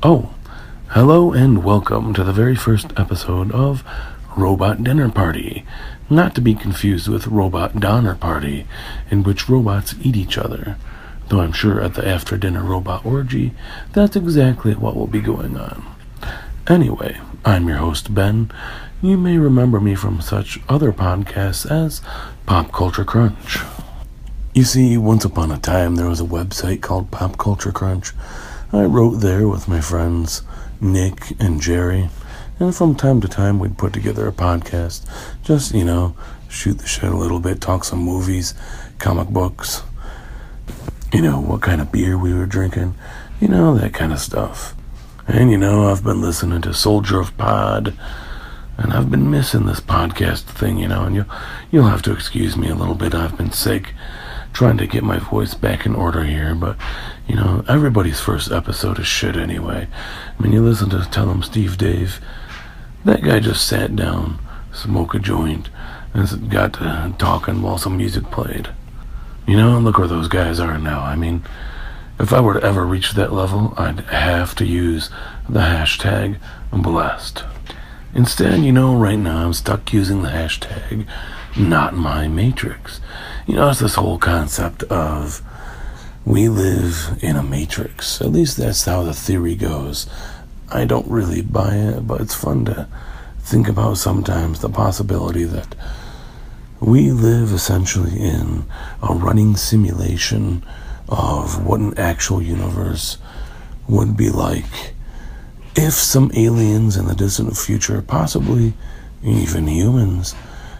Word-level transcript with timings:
Oh, 0.00 0.32
hello 0.90 1.32
and 1.32 1.64
welcome 1.64 2.14
to 2.14 2.22
the 2.22 2.32
very 2.32 2.54
first 2.54 2.92
episode 2.96 3.50
of 3.50 3.82
Robot 4.36 4.84
Dinner 4.84 5.10
Party. 5.10 5.64
Not 6.08 6.36
to 6.36 6.40
be 6.40 6.54
confused 6.54 7.08
with 7.08 7.26
Robot 7.26 7.80
Donner 7.80 8.14
Party, 8.14 8.64
in 9.10 9.24
which 9.24 9.48
robots 9.48 9.96
eat 10.00 10.14
each 10.14 10.38
other. 10.38 10.76
Though 11.26 11.40
I'm 11.40 11.50
sure 11.50 11.80
at 11.80 11.94
the 11.94 12.06
after 12.06 12.36
dinner 12.36 12.62
robot 12.62 13.04
orgy, 13.04 13.54
that's 13.92 14.14
exactly 14.14 14.72
what 14.76 14.94
will 14.94 15.08
be 15.08 15.20
going 15.20 15.56
on. 15.56 15.84
Anyway, 16.68 17.18
I'm 17.44 17.66
your 17.66 17.78
host, 17.78 18.14
Ben. 18.14 18.52
You 19.02 19.18
may 19.18 19.36
remember 19.36 19.80
me 19.80 19.96
from 19.96 20.20
such 20.20 20.60
other 20.68 20.92
podcasts 20.92 21.68
as 21.68 22.02
Pop 22.46 22.70
Culture 22.70 23.04
Crunch. 23.04 23.58
You 24.54 24.62
see, 24.62 24.96
once 24.96 25.24
upon 25.24 25.50
a 25.50 25.58
time 25.58 25.96
there 25.96 26.08
was 26.08 26.20
a 26.20 26.24
website 26.24 26.82
called 26.82 27.10
Pop 27.10 27.36
Culture 27.36 27.72
Crunch. 27.72 28.12
I 28.70 28.84
wrote 28.84 29.16
there 29.16 29.48
with 29.48 29.66
my 29.66 29.80
friends 29.80 30.42
Nick 30.78 31.32
and 31.40 31.58
Jerry, 31.58 32.10
and 32.60 32.74
from 32.74 32.94
time 32.94 33.20
to 33.22 33.28
time 33.28 33.58
we'd 33.58 33.78
put 33.78 33.94
together 33.94 34.28
a 34.28 34.32
podcast. 34.32 35.06
Just, 35.42 35.74
you 35.74 35.84
know, 35.84 36.14
shoot 36.48 36.78
the 36.78 36.86
shit 36.86 37.10
a 37.10 37.16
little 37.16 37.40
bit, 37.40 37.62
talk 37.62 37.84
some 37.84 38.00
movies, 38.00 38.54
comic 38.98 39.28
books, 39.28 39.82
you 41.12 41.22
know, 41.22 41.40
what 41.40 41.62
kind 41.62 41.80
of 41.80 41.90
beer 41.90 42.18
we 42.18 42.34
were 42.34 42.44
drinking, 42.44 42.94
you 43.40 43.48
know, 43.48 43.74
that 43.74 43.94
kind 43.94 44.12
of 44.12 44.18
stuff. 44.18 44.74
And, 45.26 45.50
you 45.50 45.56
know, 45.56 45.88
I've 45.88 46.04
been 46.04 46.20
listening 46.20 46.60
to 46.62 46.74
Soldier 46.74 47.20
of 47.20 47.36
Pod, 47.38 47.94
and 48.76 48.92
I've 48.92 49.10
been 49.10 49.30
missing 49.30 49.64
this 49.64 49.80
podcast 49.80 50.42
thing, 50.42 50.78
you 50.78 50.88
know, 50.88 51.04
and 51.04 51.14
you'll, 51.14 51.26
you'll 51.70 51.88
have 51.88 52.02
to 52.02 52.12
excuse 52.12 52.56
me 52.56 52.68
a 52.68 52.74
little 52.74 52.94
bit. 52.94 53.14
I've 53.14 53.38
been 53.38 53.52
sick 53.52 53.94
trying 54.52 54.78
to 54.78 54.86
get 54.86 55.04
my 55.04 55.18
voice 55.18 55.54
back 55.54 55.86
in 55.86 55.94
order 55.94 56.24
here, 56.24 56.54
but 56.54 56.76
you 57.26 57.36
know, 57.36 57.64
everybody's 57.68 58.20
first 58.20 58.50
episode 58.50 58.98
is 58.98 59.06
shit 59.06 59.36
anyway. 59.36 59.86
I 60.38 60.42
mean, 60.42 60.52
you 60.52 60.62
listen 60.62 60.90
to 60.90 61.08
Tell 61.10 61.30
'em 61.30 61.42
Steve-Dave, 61.42 62.20
that 63.04 63.22
guy 63.22 63.40
just 63.40 63.66
sat 63.66 63.94
down, 63.94 64.38
smoked 64.72 65.14
a 65.14 65.18
joint, 65.18 65.68
and 66.14 66.50
got 66.50 66.74
to 66.74 67.14
talking 67.18 67.62
while 67.62 67.78
some 67.78 67.96
music 67.96 68.30
played. 68.30 68.68
You 69.46 69.56
know, 69.56 69.76
and 69.76 69.84
look 69.84 69.98
where 69.98 70.08
those 70.08 70.28
guys 70.28 70.60
are 70.60 70.78
now. 70.78 71.00
I 71.00 71.16
mean, 71.16 71.42
if 72.18 72.32
I 72.32 72.40
were 72.40 72.54
to 72.54 72.62
ever 72.62 72.84
reach 72.84 73.12
that 73.12 73.32
level, 73.32 73.74
I'd 73.76 74.00
have 74.00 74.54
to 74.56 74.66
use 74.66 75.10
the 75.48 75.60
hashtag 75.60 76.36
blessed. 76.72 77.44
Instead, 78.14 78.60
you 78.60 78.72
know, 78.72 78.96
right 78.96 79.18
now 79.18 79.44
I'm 79.44 79.52
stuck 79.52 79.92
using 79.92 80.22
the 80.22 80.30
hashtag 80.30 81.06
not 81.56 81.94
my 81.94 82.28
matrix. 82.28 83.00
You 83.48 83.54
know, 83.54 83.70
it's 83.70 83.80
this 83.80 83.94
whole 83.94 84.18
concept 84.18 84.82
of 84.84 85.40
we 86.26 86.50
live 86.50 87.18
in 87.22 87.34
a 87.34 87.42
matrix. 87.42 88.20
At 88.20 88.30
least 88.30 88.58
that's 88.58 88.84
how 88.84 89.02
the 89.04 89.14
theory 89.14 89.54
goes. 89.54 90.06
I 90.70 90.84
don't 90.84 91.08
really 91.08 91.40
buy 91.40 91.76
it, 91.76 92.06
but 92.06 92.20
it's 92.20 92.34
fun 92.34 92.66
to 92.66 92.86
think 93.38 93.66
about 93.66 93.96
sometimes 93.96 94.60
the 94.60 94.68
possibility 94.68 95.44
that 95.44 95.74
we 96.78 97.10
live 97.10 97.54
essentially 97.54 98.20
in 98.20 98.66
a 99.02 99.14
running 99.14 99.56
simulation 99.56 100.62
of 101.08 101.64
what 101.64 101.80
an 101.80 101.98
actual 101.98 102.42
universe 102.42 103.16
would 103.88 104.14
be 104.14 104.28
like 104.28 104.92
if 105.74 105.94
some 105.94 106.30
aliens 106.34 106.98
in 106.98 107.06
the 107.06 107.14
distant 107.14 107.56
future, 107.56 108.02
possibly 108.02 108.74
even 109.22 109.68
humans, 109.68 110.34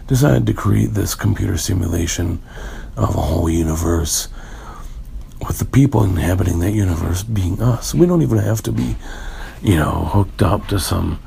decided 0.09 0.47
to 0.47 0.53
create 0.53 0.95
this 0.95 1.13
computer 1.13 1.55
simulation 1.55 2.41
of 2.97 3.15
a 3.15 3.21
whole 3.21 3.47
universe 3.47 4.27
with 5.47 5.59
the 5.59 5.65
people 5.65 6.03
inhabiting 6.03 6.57
that 6.59 6.71
universe 6.71 7.21
being 7.21 7.61
us. 7.61 7.93
We 7.93 8.07
don't 8.07 8.23
even 8.23 8.39
have 8.39 8.63
to 8.63 8.71
be, 8.71 8.95
you 9.61 9.75
know, 9.75 10.05
hooked 10.05 10.41
up 10.41 10.67
to 10.69 10.79
some, 10.79 11.19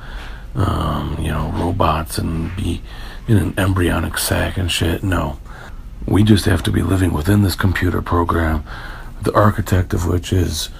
um, 0.56 1.16
you 1.20 1.28
know, 1.28 1.52
robots 1.54 2.18
and 2.18 2.54
be 2.56 2.82
in 3.28 3.36
an 3.36 3.54
embryonic 3.56 4.18
sac 4.18 4.56
and 4.56 4.70
shit. 4.70 5.04
No. 5.04 5.38
We 6.04 6.24
just 6.24 6.46
have 6.46 6.64
to 6.64 6.72
be 6.72 6.82
living 6.82 7.12
within 7.12 7.42
this 7.42 7.54
computer 7.54 8.02
program, 8.02 8.64
the 9.22 9.32
architect 9.32 9.94
of 9.94 10.08
which 10.08 10.32
is, 10.32 10.70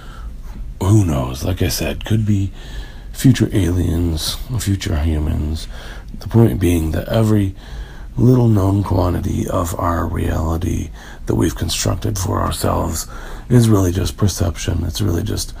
who 0.81 1.05
knows, 1.05 1.45
like 1.45 1.61
I 1.61 1.69
said, 1.69 2.03
could 2.03 2.25
be 2.25 2.51
future 3.13 3.49
aliens, 3.53 4.35
future 4.59 4.99
humans. 4.99 5.69
The 6.19 6.27
point 6.27 6.59
being 6.59 6.91
that 6.91 7.07
every 7.07 7.55
little 8.17 8.47
known 8.47 8.83
quantity 8.83 9.47
of 9.47 9.77
our 9.79 10.05
reality 10.05 10.89
that 11.25 11.35
we've 11.35 11.55
constructed 11.55 12.17
for 12.17 12.41
ourselves 12.41 13.07
is 13.49 13.69
really 13.69 13.91
just 13.91 14.17
perception. 14.17 14.83
It's 14.83 15.01
really 15.01 15.23
just 15.23 15.53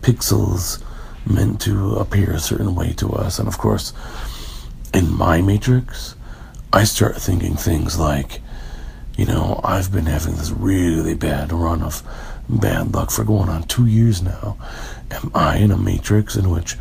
pixels 0.00 0.82
meant 1.26 1.60
to 1.62 1.96
appear 1.96 2.32
a 2.32 2.40
certain 2.40 2.74
way 2.74 2.92
to 2.94 3.10
us. 3.10 3.38
And 3.38 3.46
of 3.46 3.58
course, 3.58 3.92
in 4.94 5.12
my 5.12 5.42
matrix, 5.42 6.14
I 6.72 6.84
start 6.84 7.16
thinking 7.16 7.56
things 7.56 7.98
like, 7.98 8.40
you 9.16 9.26
know, 9.26 9.60
I've 9.64 9.92
been 9.92 10.06
having 10.06 10.36
this 10.36 10.50
really 10.50 11.14
bad 11.14 11.52
run 11.52 11.82
of 11.82 12.02
bad 12.48 12.94
luck 12.94 13.10
for 13.10 13.24
going 13.24 13.48
on 13.48 13.64
two 13.64 13.86
years 13.86 14.22
now. 14.22 14.56
Am 15.10 15.30
I 15.34 15.58
in 15.58 15.70
a 15.70 15.76
matrix 15.76 16.36
in 16.36 16.50
which 16.50 16.76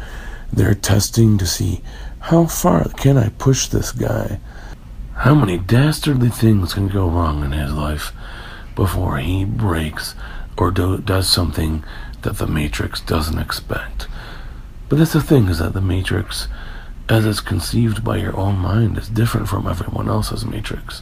they're 0.54 0.76
testing 0.76 1.38
to 1.38 1.46
see 1.46 1.82
how 2.20 2.46
far 2.46 2.88
can 2.90 3.18
I 3.18 3.30
push 3.30 3.68
this 3.68 3.92
guy? 3.92 4.40
How 5.22 5.34
many 5.34 5.58
dastardly 5.58 6.30
things 6.30 6.76
can 6.76 6.90
go 6.90 7.10
wrong 7.10 7.44
in 7.44 7.52
his 7.52 7.74
life 7.74 8.14
before 8.76 9.18
he 9.18 9.46
breaks 9.46 10.14
or 10.56 10.70
do, 10.70 11.00
does 11.00 11.28
something 11.28 11.84
that 12.22 12.38
the 12.38 12.46
Matrix 12.46 13.02
doesn't 13.02 13.40
expect? 13.40 14.08
But 14.88 15.00
that's 15.00 15.14
the 15.14 15.22
thing 15.22 15.48
is 15.48 15.58
that 15.58 15.74
the 15.74 15.82
Matrix, 15.82 16.48
as 17.10 17.26
it's 17.26 17.40
conceived 17.40 18.04
by 18.04 18.18
your 18.18 18.38
own 18.38 18.60
mind, 18.60 18.96
is 19.00 19.10
different 19.10 19.50
from 19.50 19.68
everyone 19.68 20.08
else's 20.08 20.46
Matrix. 20.46 21.02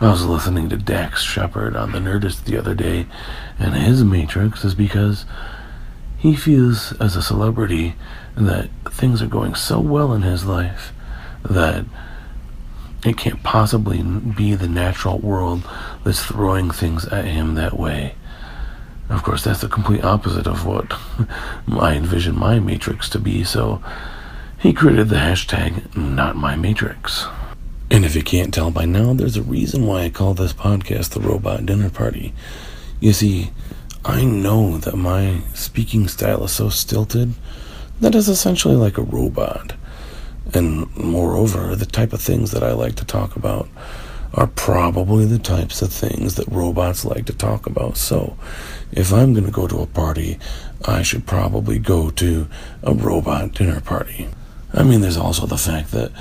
I 0.00 0.10
was 0.10 0.24
listening 0.24 0.70
to 0.70 0.78
Dax 0.78 1.22
Shepard 1.22 1.76
on 1.76 1.92
the 1.92 1.98
Nerdist 1.98 2.44
the 2.44 2.56
other 2.56 2.74
day, 2.74 3.06
and 3.58 3.74
his 3.74 4.02
Matrix 4.02 4.64
is 4.64 4.74
because 4.74 5.26
he 6.16 6.34
feels 6.34 6.92
as 7.00 7.16
a 7.16 7.22
celebrity 7.22 7.96
that 8.34 8.70
things 8.90 9.20
are 9.20 9.26
going 9.26 9.54
so 9.54 9.78
well 9.78 10.14
in 10.14 10.22
his 10.22 10.46
life 10.46 10.94
that 11.44 11.84
it 13.04 13.16
can't 13.16 13.42
possibly 13.42 14.02
be 14.02 14.54
the 14.54 14.68
natural 14.68 15.18
world 15.18 15.68
that's 16.04 16.24
throwing 16.24 16.70
things 16.70 17.04
at 17.06 17.24
him 17.24 17.54
that 17.54 17.78
way. 17.78 18.14
Of 19.08 19.22
course, 19.22 19.44
that's 19.44 19.60
the 19.60 19.68
complete 19.68 20.04
opposite 20.04 20.46
of 20.46 20.64
what 20.64 20.92
I 21.68 21.94
envision 21.94 22.38
my 22.38 22.60
matrix 22.60 23.08
to 23.10 23.18
be, 23.18 23.44
so 23.44 23.82
he 24.58 24.72
created 24.72 25.08
the 25.08 25.16
hashtag 25.16 25.88
NotMyMatrix. 25.90 27.30
And 27.90 28.04
if 28.04 28.14
you 28.14 28.22
can't 28.22 28.54
tell 28.54 28.70
by 28.70 28.86
now, 28.86 29.12
there's 29.12 29.36
a 29.36 29.42
reason 29.42 29.86
why 29.86 30.04
I 30.04 30.08
call 30.08 30.32
this 30.34 30.54
podcast 30.54 31.10
the 31.10 31.20
Robot 31.20 31.66
Dinner 31.66 31.90
Party. 31.90 32.32
You 33.00 33.12
see, 33.12 33.50
I 34.04 34.24
know 34.24 34.78
that 34.78 34.96
my 34.96 35.42
speaking 35.52 36.08
style 36.08 36.44
is 36.44 36.52
so 36.52 36.70
stilted 36.70 37.34
that 38.00 38.14
is 38.14 38.28
essentially 38.28 38.76
like 38.76 38.96
a 38.96 39.02
robot. 39.02 39.74
And 40.54 40.94
moreover, 40.96 41.74
the 41.74 41.86
type 41.86 42.12
of 42.12 42.20
things 42.20 42.50
that 42.50 42.62
I 42.62 42.72
like 42.72 42.96
to 42.96 43.04
talk 43.04 43.36
about 43.36 43.68
are 44.34 44.46
probably 44.46 45.26
the 45.26 45.38
types 45.38 45.82
of 45.82 45.92
things 45.92 46.36
that 46.36 46.48
robots 46.48 47.04
like 47.04 47.26
to 47.26 47.34
talk 47.34 47.66
about. 47.66 47.96
So, 47.96 48.36
if 48.90 49.12
I'm 49.12 49.34
going 49.34 49.46
to 49.46 49.52
go 49.52 49.66
to 49.66 49.80
a 49.80 49.86
party, 49.86 50.38
I 50.84 51.02
should 51.02 51.26
probably 51.26 51.78
go 51.78 52.10
to 52.10 52.48
a 52.82 52.94
robot 52.94 53.52
dinner 53.52 53.80
party. 53.80 54.28
I 54.72 54.82
mean, 54.84 55.02
there's 55.02 55.18
also 55.18 55.46
the 55.46 55.58
fact 55.58 55.90
that 55.92 56.12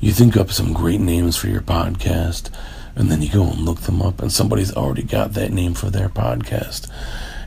you 0.00 0.12
think 0.12 0.36
up 0.36 0.50
some 0.50 0.72
great 0.72 1.00
names 1.00 1.36
for 1.36 1.48
your 1.48 1.60
podcast, 1.60 2.50
and 2.96 3.10
then 3.10 3.22
you 3.22 3.30
go 3.30 3.44
and 3.44 3.60
look 3.60 3.80
them 3.82 4.02
up, 4.02 4.20
and 4.20 4.32
somebody's 4.32 4.74
already 4.74 5.02
got 5.02 5.34
that 5.34 5.52
name 5.52 5.74
for 5.74 5.90
their 5.90 6.08
podcast. 6.08 6.90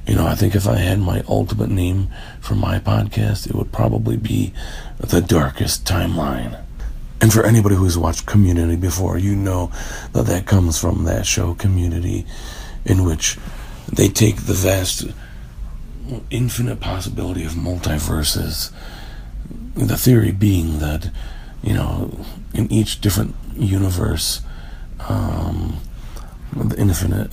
You 0.08 0.16
know, 0.16 0.28
I 0.28 0.36
think 0.36 0.56
if 0.56 0.68
I 0.68 0.78
had 0.78 1.00
my 1.00 1.24
ultimate 1.28 1.70
name 1.70 2.10
for 2.40 2.54
my 2.54 2.80
podcast, 2.80 3.48
it 3.48 3.56
would 3.56 3.72
probably 3.72 4.18
be 4.18 4.54
The 5.00 5.22
Darkest 5.22 5.86
Timeline. 5.86 6.62
And 7.22 7.34
for 7.34 7.44
anybody 7.44 7.76
who's 7.76 7.98
watched 7.98 8.28
Community 8.28 8.76
before, 8.76 9.18
you 9.18 9.36
know 9.36 9.72
that 10.14 10.28
that 10.28 10.46
comes 10.46 10.78
from 10.78 11.06
that 11.06 11.26
show, 11.26 11.56
Community, 11.56 12.26
in 12.86 13.04
which 13.04 13.38
they 13.92 14.08
take 14.08 14.44
the 14.44 14.54
vast, 14.54 15.06
infinite 16.30 16.80
possibility 16.80 17.44
of 17.44 17.54
multiverses. 17.54 18.72
The 19.74 19.98
theory 19.98 20.32
being 20.32 20.80
that, 20.80 21.10
you 21.64 21.74
know, 21.74 22.24
in 22.54 22.72
each 22.72 23.02
different 23.02 23.36
universe, 23.56 24.42
um, 25.08 25.80
the 26.56 26.80
infinite 26.80 27.32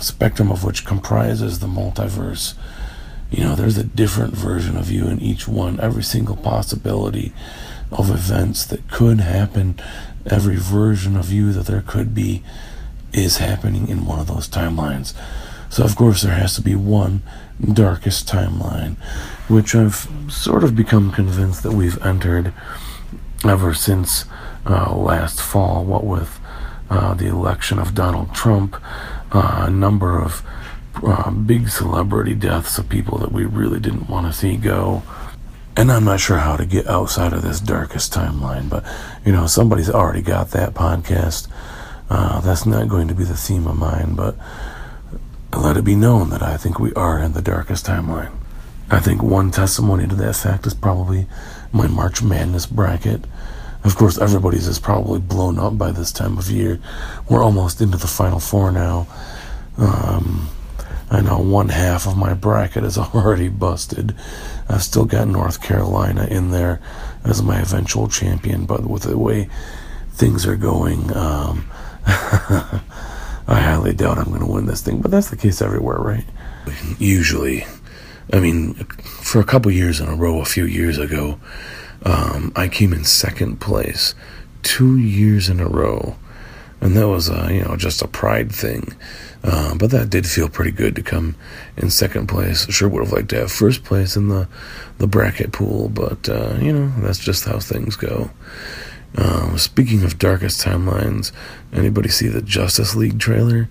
spectrum 0.00 0.50
of 0.50 0.64
which 0.64 0.84
comprises 0.84 1.58
the 1.58 1.66
multiverse. 1.66 2.54
You 3.30 3.44
know, 3.44 3.54
there's 3.54 3.78
a 3.78 3.84
different 3.84 4.34
version 4.34 4.76
of 4.76 4.90
you 4.90 5.06
in 5.06 5.20
each 5.20 5.46
one, 5.46 5.80
every 5.80 6.02
single 6.02 6.36
possibility 6.36 7.32
of 7.90 8.10
events 8.10 8.64
that 8.66 8.90
could 8.90 9.20
happen, 9.20 9.78
every 10.26 10.56
version 10.56 11.16
of 11.16 11.30
you 11.30 11.52
that 11.52 11.66
there 11.66 11.82
could 11.86 12.14
be 12.14 12.42
is 13.12 13.38
happening 13.38 13.88
in 13.88 14.06
one 14.06 14.18
of 14.18 14.26
those 14.26 14.48
timelines. 14.48 15.14
So, 15.68 15.84
of 15.84 15.96
course, 15.96 16.22
there 16.22 16.34
has 16.34 16.54
to 16.56 16.62
be 16.62 16.74
one 16.74 17.22
darkest 17.72 18.26
timeline 18.26 18.96
which 19.48 19.74
I've 19.74 20.08
sort 20.28 20.64
of 20.64 20.74
become 20.74 21.12
convinced 21.12 21.62
that 21.62 21.72
we've 21.72 22.02
entered 22.04 22.52
ever 23.44 23.74
since 23.74 24.24
uh, 24.66 24.94
last 24.94 25.40
fall, 25.40 25.84
what 25.84 26.04
with 26.04 26.40
uh, 26.92 27.14
the 27.14 27.26
election 27.26 27.78
of 27.78 27.94
Donald 27.94 28.34
Trump, 28.34 28.76
uh, 29.32 29.64
a 29.66 29.70
number 29.70 30.20
of 30.20 30.42
uh, 31.02 31.30
big 31.30 31.70
celebrity 31.70 32.34
deaths 32.34 32.76
of 32.76 32.86
people 32.88 33.16
that 33.16 33.32
we 33.32 33.46
really 33.46 33.80
didn't 33.80 34.10
want 34.10 34.26
to 34.26 34.32
see 34.32 34.56
go. 34.56 35.02
And 35.74 35.90
I'm 35.90 36.04
not 36.04 36.20
sure 36.20 36.36
how 36.36 36.56
to 36.56 36.66
get 36.66 36.86
outside 36.86 37.32
of 37.32 37.40
this 37.40 37.60
darkest 37.60 38.12
timeline, 38.12 38.68
but 38.68 38.84
you 39.24 39.32
know, 39.32 39.46
somebody's 39.46 39.88
already 39.88 40.20
got 40.20 40.50
that 40.50 40.74
podcast. 40.74 41.48
Uh, 42.10 42.42
that's 42.42 42.66
not 42.66 42.88
going 42.88 43.08
to 43.08 43.14
be 43.14 43.24
the 43.24 43.38
theme 43.38 43.66
of 43.66 43.78
mine, 43.78 44.14
but 44.14 44.36
let 45.56 45.78
it 45.78 45.84
be 45.84 45.94
known 45.94 46.28
that 46.28 46.42
I 46.42 46.58
think 46.58 46.78
we 46.78 46.92
are 46.92 47.18
in 47.18 47.32
the 47.32 47.40
darkest 47.40 47.86
timeline. 47.86 48.32
I 48.90 49.00
think 49.00 49.22
one 49.22 49.50
testimony 49.50 50.06
to 50.08 50.14
that 50.16 50.36
fact 50.36 50.66
is 50.66 50.74
probably 50.74 51.26
my 51.72 51.86
March 51.86 52.22
Madness 52.22 52.66
bracket. 52.66 53.24
Of 53.84 53.96
course, 53.96 54.18
everybody's 54.18 54.68
is 54.68 54.78
probably 54.78 55.20
blown 55.20 55.58
up 55.58 55.76
by 55.76 55.90
this 55.90 56.12
time 56.12 56.38
of 56.38 56.50
year. 56.50 56.80
We're 57.28 57.42
almost 57.42 57.80
into 57.80 57.96
the 57.96 58.06
final 58.06 58.38
four 58.38 58.70
now. 58.70 59.08
Um, 59.76 60.48
I 61.10 61.20
know 61.20 61.38
one 61.38 61.68
half 61.68 62.06
of 62.06 62.16
my 62.16 62.32
bracket 62.32 62.84
is 62.84 62.96
already 63.14 63.48
busted. 63.48 64.14
I've 64.68 64.82
still 64.82 65.04
got 65.04 65.28
North 65.28 65.60
Carolina 65.62 66.26
in 66.30 66.52
there 66.52 66.80
as 67.24 67.42
my 67.42 67.60
eventual 67.60 68.08
champion, 68.08 68.64
but 68.64 68.86
with 68.86 69.02
the 69.02 69.18
way 69.18 69.48
things 70.12 70.46
are 70.46 70.56
going, 70.56 71.14
um, 71.16 71.68
I 72.06 72.80
highly 73.60 73.92
doubt 73.92 74.18
I'm 74.18 74.26
going 74.26 74.40
to 74.40 74.46
win 74.46 74.66
this 74.66 74.80
thing. 74.80 75.02
But 75.02 75.10
that's 75.10 75.30
the 75.30 75.36
case 75.36 75.60
everywhere, 75.60 75.98
right? 75.98 76.24
Usually, 76.98 77.66
I 78.32 78.38
mean, 78.38 78.74
for 78.74 79.40
a 79.40 79.44
couple 79.44 79.70
years 79.72 80.00
in 80.00 80.08
a 80.08 80.14
row, 80.14 80.40
a 80.40 80.44
few 80.44 80.64
years 80.64 80.98
ago, 80.98 81.38
um, 82.04 82.52
I 82.56 82.68
came 82.68 82.92
in 82.92 83.04
second 83.04 83.60
place 83.60 84.14
two 84.62 84.96
years 84.96 85.48
in 85.48 85.60
a 85.60 85.68
row, 85.68 86.16
and 86.80 86.96
that 86.96 87.08
was 87.08 87.30
uh, 87.30 87.48
you 87.50 87.62
know 87.62 87.76
just 87.76 88.02
a 88.02 88.08
pride 88.08 88.52
thing. 88.52 88.94
Uh, 89.44 89.74
but 89.74 89.90
that 89.90 90.08
did 90.08 90.24
feel 90.26 90.48
pretty 90.48 90.70
good 90.70 90.94
to 90.94 91.02
come 91.02 91.34
in 91.76 91.90
second 91.90 92.28
place. 92.28 92.70
Sure 92.72 92.88
would 92.88 93.02
have 93.02 93.12
liked 93.12 93.30
to 93.30 93.36
have 93.36 93.52
first 93.52 93.84
place 93.84 94.16
in 94.16 94.28
the 94.28 94.48
the 94.98 95.06
bracket 95.06 95.52
pool, 95.52 95.88
but 95.88 96.28
uh, 96.28 96.56
you 96.60 96.72
know 96.72 96.92
that's 96.98 97.18
just 97.18 97.44
how 97.44 97.58
things 97.58 97.96
go. 97.96 98.30
Um, 99.16 99.58
speaking 99.58 100.04
of 100.04 100.18
darkest 100.18 100.64
timelines, 100.64 101.32
anybody 101.72 102.08
see 102.08 102.28
the 102.28 102.40
Justice 102.40 102.94
League 102.94 103.18
trailer? 103.18 103.68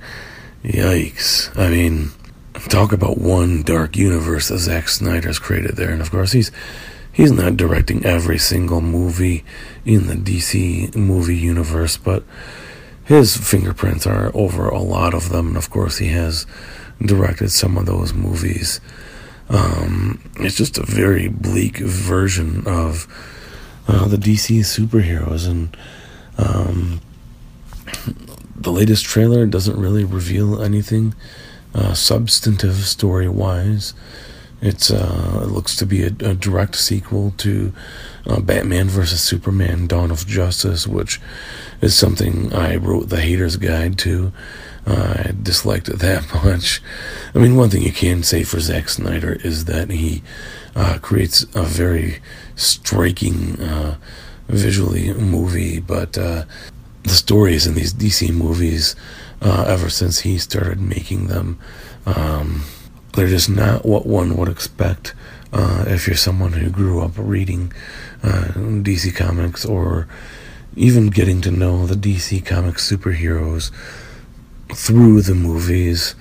Yikes! 0.63 1.57
I 1.57 1.69
mean, 1.69 2.11
talk 2.69 2.91
about 2.91 3.17
one 3.17 3.63
dark 3.63 3.95
universe 3.95 4.49
that 4.49 4.59
Zack 4.59 4.87
Snyder's 4.87 5.39
created 5.39 5.77
there, 5.77 5.89
and 5.91 6.01
of 6.01 6.11
course 6.11 6.31
he's 6.33 6.51
he's 7.11 7.31
not 7.31 7.57
directing 7.57 8.05
every 8.05 8.37
single 8.37 8.81
movie 8.81 9.43
in 9.85 10.07
the 10.07 10.15
DC 10.15 10.95
movie 10.95 11.35
universe, 11.35 11.97
but 11.97 12.23
his 13.03 13.35
fingerprints 13.35 14.07
are 14.07 14.31
over 14.33 14.67
a 14.69 14.79
lot 14.81 15.13
of 15.13 15.29
them, 15.29 15.49
and 15.49 15.57
of 15.57 15.69
course, 15.69 15.97
he 15.97 16.07
has 16.07 16.45
directed 17.01 17.51
some 17.51 17.77
of 17.77 17.85
those 17.85 18.13
movies. 18.13 18.79
Um, 19.49 20.21
it's 20.37 20.55
just 20.55 20.77
a 20.77 20.85
very 20.85 21.27
bleak 21.27 21.77
version 21.77 22.63
of 22.65 23.07
uh, 23.87 24.07
the 24.07 24.17
DC 24.17 24.59
superheroes, 24.59 25.47
and 25.47 25.75
um, 26.37 27.01
the 28.55 28.71
latest 28.71 29.03
trailer 29.03 29.45
doesn't 29.45 29.77
really 29.77 30.03
reveal 30.03 30.61
anything 30.61 31.13
uh, 31.73 31.93
substantive 31.93 32.75
story 32.75 33.27
wise. 33.27 33.93
It's 34.61 34.91
uh, 34.91 35.41
it 35.43 35.47
looks 35.47 35.75
to 35.77 35.85
be 35.87 36.03
a, 36.03 36.07
a 36.07 36.35
direct 36.35 36.75
sequel 36.75 37.33
to 37.37 37.73
uh, 38.27 38.39
Batman 38.41 38.89
vs 38.89 39.19
Superman: 39.19 39.87
Dawn 39.87 40.11
of 40.11 40.27
Justice, 40.27 40.87
which 40.87 41.19
is 41.81 41.95
something 41.95 42.53
I 42.53 42.75
wrote 42.75 43.09
the 43.09 43.21
Haters 43.21 43.57
Guide 43.57 43.97
to. 43.99 44.31
Uh, 44.85 45.15
I 45.25 45.31
disliked 45.41 45.89
it 45.89 45.99
that 45.99 46.31
much. 46.43 46.81
I 47.33 47.39
mean, 47.39 47.55
one 47.55 47.69
thing 47.69 47.81
you 47.81 47.91
can 47.91 48.21
say 48.21 48.43
for 48.43 48.59
Zack 48.59 48.89
Snyder 48.89 49.33
is 49.43 49.65
that 49.65 49.89
he 49.89 50.21
uh, 50.75 50.99
creates 51.01 51.43
a 51.55 51.63
very 51.63 52.19
striking, 52.55 53.59
uh, 53.59 53.97
visually 54.47 55.11
movie, 55.13 55.79
but 55.79 56.17
uh, 56.17 56.43
the 57.03 57.09
stories 57.09 57.65
in 57.65 57.73
these 57.73 57.93
DC 57.93 58.31
movies, 58.31 58.95
ever 59.41 59.89
since 59.89 60.19
he 60.19 60.37
started 60.37 60.79
making 60.79 61.27
them. 61.27 61.59
Um, 62.05 62.63
they're 63.13 63.27
just 63.27 63.49
not 63.49 63.85
what 63.85 64.05
one 64.05 64.35
would 64.37 64.49
expect 64.49 65.13
uh, 65.53 65.85
if 65.87 66.07
you're 66.07 66.15
someone 66.15 66.53
who 66.53 66.69
grew 66.69 67.01
up 67.01 67.11
reading 67.17 67.73
uh, 68.23 68.51
DC 68.55 69.15
Comics 69.15 69.65
or 69.65 70.07
even 70.75 71.07
getting 71.07 71.41
to 71.41 71.51
know 71.51 71.85
the 71.85 71.95
DC 71.95 72.45
Comics 72.45 72.89
superheroes 72.89 73.71
through 74.73 75.21
the 75.21 75.35
movies, 75.35 76.15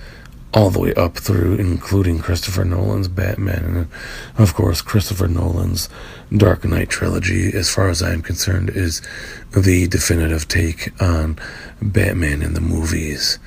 all 0.53 0.69
the 0.69 0.79
way 0.79 0.93
up 0.95 1.17
through, 1.17 1.55
including 1.55 2.19
Christopher 2.19 2.65
Nolan's 2.65 3.07
Batman, 3.07 3.63
and 3.63 3.87
of 4.37 4.53
course, 4.53 4.81
Christopher 4.81 5.29
Nolan's 5.29 5.87
Dark 6.35 6.65
Knight 6.65 6.89
trilogy, 6.89 7.53
as 7.53 7.69
far 7.69 7.89
as 7.89 8.03
I'm 8.03 8.21
concerned, 8.21 8.69
is 8.69 9.01
the 9.55 9.87
definitive 9.87 10.47
take 10.49 10.91
on 11.01 11.39
Batman 11.81 12.41
in 12.41 12.53
the 12.53 12.61
movies. 12.61 13.39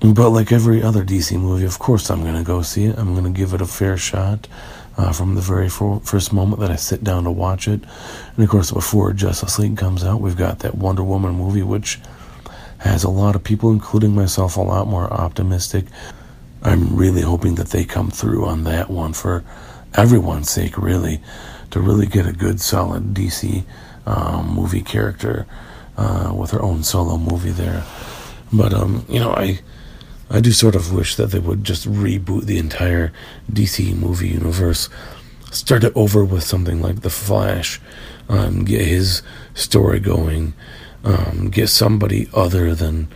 But 0.00 0.30
like 0.30 0.52
every 0.52 0.82
other 0.82 1.04
DC 1.04 1.38
movie, 1.40 1.64
of 1.64 1.78
course 1.78 2.08
I'm 2.08 2.22
going 2.22 2.36
to 2.36 2.44
go 2.44 2.62
see 2.62 2.84
it. 2.84 2.98
I'm 2.98 3.14
going 3.14 3.32
to 3.32 3.36
give 3.36 3.52
it 3.52 3.60
a 3.60 3.66
fair 3.66 3.96
shot 3.96 4.46
uh, 4.96 5.12
from 5.12 5.34
the 5.34 5.40
very 5.40 5.68
first 5.68 6.32
moment 6.32 6.60
that 6.60 6.70
I 6.70 6.76
sit 6.76 7.02
down 7.02 7.24
to 7.24 7.30
watch 7.30 7.66
it. 7.66 7.80
And 8.34 8.44
of 8.44 8.48
course, 8.48 8.70
before 8.70 9.12
Justice 9.12 9.58
League 9.58 9.76
comes 9.76 10.04
out, 10.04 10.20
we've 10.20 10.36
got 10.36 10.60
that 10.60 10.76
Wonder 10.76 11.02
Woman 11.02 11.34
movie, 11.34 11.62
which 11.62 11.98
has 12.78 13.02
a 13.02 13.10
lot 13.10 13.34
of 13.34 13.42
people, 13.42 13.72
including 13.72 14.14
myself, 14.14 14.56
a 14.56 14.60
lot 14.60 14.86
more 14.86 15.12
optimistic. 15.12 15.86
I'm 16.62 16.96
really 16.96 17.22
hoping 17.22 17.56
that 17.56 17.68
they 17.68 17.84
come 17.84 18.10
through 18.10 18.44
on 18.44 18.64
that 18.64 18.90
one 18.90 19.12
for 19.12 19.44
everyone's 19.94 20.50
sake, 20.50 20.78
really, 20.78 21.20
to 21.70 21.80
really 21.80 22.06
get 22.06 22.26
a 22.26 22.32
good, 22.32 22.60
solid 22.60 23.14
DC 23.14 23.64
um, 24.06 24.54
movie 24.54 24.82
character 24.82 25.46
uh, 25.96 26.32
with 26.34 26.52
her 26.52 26.62
own 26.62 26.84
solo 26.84 27.16
movie 27.16 27.50
there. 27.50 27.84
But 28.52 28.72
um, 28.72 29.04
you 29.08 29.18
know, 29.18 29.32
I 29.32 29.60
I 30.30 30.40
do 30.40 30.52
sort 30.52 30.74
of 30.74 30.92
wish 30.92 31.16
that 31.16 31.30
they 31.30 31.38
would 31.38 31.64
just 31.64 31.90
reboot 31.90 32.44
the 32.44 32.58
entire 32.58 33.12
DC 33.50 33.96
movie 33.96 34.28
universe, 34.28 34.88
start 35.50 35.84
it 35.84 35.92
over 35.94 36.24
with 36.24 36.44
something 36.44 36.82
like 36.82 37.00
The 37.00 37.10
Flash, 37.10 37.80
um, 38.28 38.64
get 38.64 38.86
his 38.86 39.22
story 39.54 40.00
going, 40.00 40.52
um, 41.02 41.48
get 41.50 41.68
somebody 41.68 42.28
other 42.34 42.74
than 42.74 43.08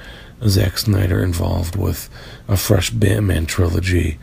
Zack 0.47 0.78
Snyder 0.78 1.23
involved 1.23 1.76
with 1.76 2.09
a 2.49 2.57
fresh 2.57 2.90
Batman 2.90 3.47
trilogy. 3.47 4.19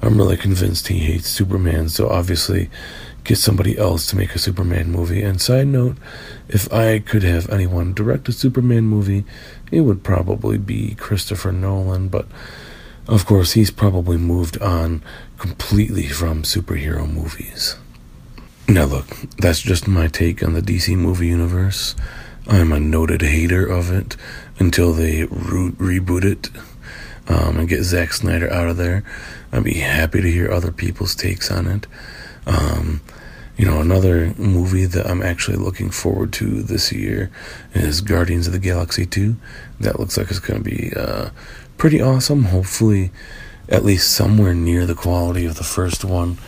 I'm 0.00 0.16
really 0.16 0.36
convinced 0.36 0.88
he 0.88 1.00
hates 1.00 1.28
Superman, 1.28 1.88
so 1.88 2.08
obviously 2.08 2.70
get 3.24 3.36
somebody 3.36 3.76
else 3.76 4.06
to 4.06 4.16
make 4.16 4.34
a 4.34 4.38
Superman 4.38 4.90
movie. 4.90 5.22
And 5.22 5.40
side 5.40 5.66
note, 5.66 5.96
if 6.48 6.72
I 6.72 7.00
could 7.00 7.22
have 7.24 7.50
anyone 7.50 7.92
direct 7.92 8.28
a 8.28 8.32
Superman 8.32 8.84
movie, 8.84 9.24
it 9.70 9.80
would 9.80 10.02
probably 10.02 10.58
be 10.58 10.94
Christopher 10.94 11.52
Nolan, 11.52 12.08
but 12.08 12.26
of 13.06 13.24
course, 13.24 13.52
he's 13.52 13.70
probably 13.70 14.18
moved 14.18 14.60
on 14.60 15.02
completely 15.38 16.08
from 16.08 16.42
superhero 16.42 17.10
movies. 17.10 17.76
Now, 18.68 18.84
look, 18.84 19.06
that's 19.38 19.62
just 19.62 19.88
my 19.88 20.08
take 20.08 20.42
on 20.42 20.52
the 20.52 20.60
DC 20.60 20.94
movie 20.96 21.28
universe. 21.28 21.96
I'm 22.46 22.70
a 22.70 22.78
noted 22.78 23.22
hater 23.22 23.64
of 23.66 23.90
it 23.90 24.16
until 24.58 24.92
they 24.92 25.24
re- 25.24 25.70
reboot 25.70 26.24
it 26.24 26.50
um, 27.28 27.58
and 27.58 27.68
get 27.68 27.82
Zack 27.82 28.12
Snyder 28.12 28.52
out 28.52 28.68
of 28.68 28.76
there. 28.76 29.04
I'd 29.52 29.64
be 29.64 29.74
happy 29.74 30.20
to 30.20 30.30
hear 30.30 30.50
other 30.50 30.72
people's 30.72 31.14
takes 31.14 31.50
on 31.50 31.66
it. 31.66 31.86
Um, 32.46 33.00
you 33.58 33.66
know, 33.66 33.80
another 33.80 34.32
movie 34.38 34.86
that 34.86 35.10
I'm 35.10 35.20
actually 35.20 35.56
looking 35.56 35.90
forward 35.90 36.32
to 36.34 36.62
this 36.62 36.92
year 36.92 37.28
is 37.74 38.00
Guardians 38.00 38.46
of 38.46 38.52
the 38.52 38.60
Galaxy 38.60 39.04
2. 39.04 39.34
That 39.80 39.98
looks 39.98 40.16
like 40.16 40.30
it's 40.30 40.38
going 40.38 40.62
to 40.62 40.70
be 40.70 40.92
uh, 40.96 41.30
pretty 41.76 42.00
awesome. 42.00 42.44
Hopefully, 42.44 43.10
at 43.68 43.84
least 43.84 44.14
somewhere 44.14 44.54
near 44.54 44.86
the 44.86 44.94
quality 44.94 45.44
of 45.44 45.56
the 45.56 45.64
first 45.64 46.04
one. 46.04 46.38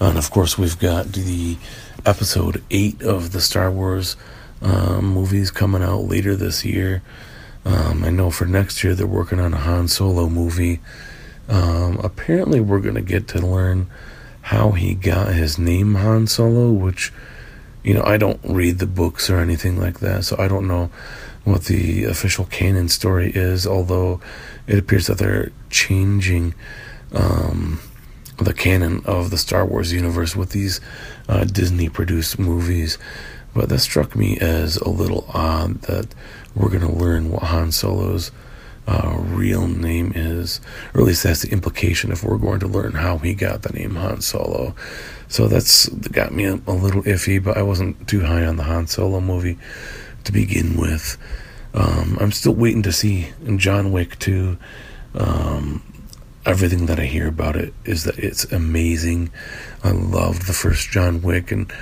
And 0.00 0.16
of 0.16 0.30
course, 0.30 0.56
we've 0.56 0.78
got 0.78 1.12
the 1.12 1.56
episode 2.06 2.62
8 2.70 3.02
of 3.02 3.32
the 3.32 3.40
Star 3.40 3.68
Wars 3.68 4.16
um, 4.62 5.06
movies 5.06 5.50
coming 5.50 5.82
out 5.82 6.02
later 6.02 6.36
this 6.36 6.64
year. 6.64 7.02
Um, 7.64 8.04
I 8.04 8.10
know 8.10 8.30
for 8.30 8.44
next 8.44 8.84
year 8.84 8.94
they're 8.94 9.06
working 9.06 9.40
on 9.40 9.52
a 9.52 9.58
Han 9.58 9.88
Solo 9.88 10.28
movie. 10.28 10.78
Um, 11.48 11.98
apparently, 12.04 12.60
we're 12.60 12.80
going 12.80 12.94
to 12.94 13.02
get 13.02 13.26
to 13.28 13.44
learn 13.44 13.90
how 14.42 14.72
he 14.72 14.94
got 14.94 15.34
his 15.34 15.58
name 15.58 15.94
Han 15.94 16.26
Solo, 16.26 16.70
which, 16.72 17.12
you 17.82 17.94
know, 17.94 18.02
I 18.04 18.16
don't 18.16 18.40
read 18.44 18.78
the 18.78 18.86
books 18.86 19.30
or 19.30 19.38
anything 19.38 19.80
like 19.80 20.00
that, 20.00 20.24
so 20.24 20.36
I 20.38 20.48
don't 20.48 20.68
know 20.68 20.90
what 21.44 21.64
the 21.64 22.04
official 22.04 22.44
canon 22.44 22.88
story 22.88 23.32
is, 23.34 23.66
although 23.66 24.20
it 24.66 24.78
appears 24.78 25.06
that 25.06 25.18
they're 25.18 25.50
changing 25.70 26.54
um, 27.12 27.80
the 28.38 28.54
canon 28.54 29.02
of 29.04 29.30
the 29.30 29.38
Star 29.38 29.64
Wars 29.64 29.92
universe 29.92 30.36
with 30.36 30.50
these 30.50 30.80
uh, 31.28 31.44
Disney 31.44 31.88
produced 31.88 32.38
movies. 32.38 32.98
But 33.54 33.68
that 33.68 33.80
struck 33.80 34.16
me 34.16 34.38
as 34.38 34.76
a 34.78 34.88
little 34.88 35.26
odd 35.28 35.82
that 35.82 36.14
we're 36.54 36.70
going 36.70 36.80
to 36.86 36.92
learn 36.92 37.30
what 37.30 37.42
Han 37.44 37.70
Solo's 37.70 38.30
uh, 38.86 39.16
real 39.18 39.66
name 39.68 40.12
is, 40.14 40.60
or 40.94 41.02
at 41.02 41.06
least 41.06 41.22
that's 41.22 41.42
the 41.42 41.52
implication 41.52 42.10
if 42.10 42.24
we're 42.24 42.38
going 42.38 42.60
to 42.60 42.66
learn 42.66 42.92
how 42.92 43.18
he 43.18 43.34
got 43.34 43.62
the 43.62 43.72
name 43.72 43.94
Han 43.94 44.20
Solo. 44.20 44.74
So 45.28 45.46
that's 45.46 45.88
got 45.88 46.32
me 46.32 46.44
a, 46.44 46.54
little 46.54 47.02
iffy, 47.04 47.42
but 47.42 47.56
I 47.56 47.62
wasn't 47.62 48.06
too 48.08 48.20
high 48.20 48.44
on 48.44 48.56
the 48.56 48.64
Han 48.64 48.86
Solo 48.86 49.20
movie 49.20 49.58
to 50.24 50.32
begin 50.32 50.76
with. 50.76 51.16
Um, 51.74 52.18
I'm 52.20 52.32
still 52.32 52.54
waiting 52.54 52.82
to 52.82 52.92
see 52.92 53.28
John 53.56 53.92
Wick 53.92 54.18
2. 54.18 54.58
Um, 55.14 55.82
everything 56.44 56.86
that 56.86 56.98
I 56.98 57.04
hear 57.04 57.28
about 57.28 57.56
it 57.56 57.72
is 57.84 58.04
that 58.04 58.18
it's 58.18 58.44
amazing. 58.52 59.30
I 59.84 59.92
loved 59.92 60.46
the 60.46 60.52
first 60.52 60.90
John 60.90 61.22
Wick, 61.22 61.52
and 61.52 61.72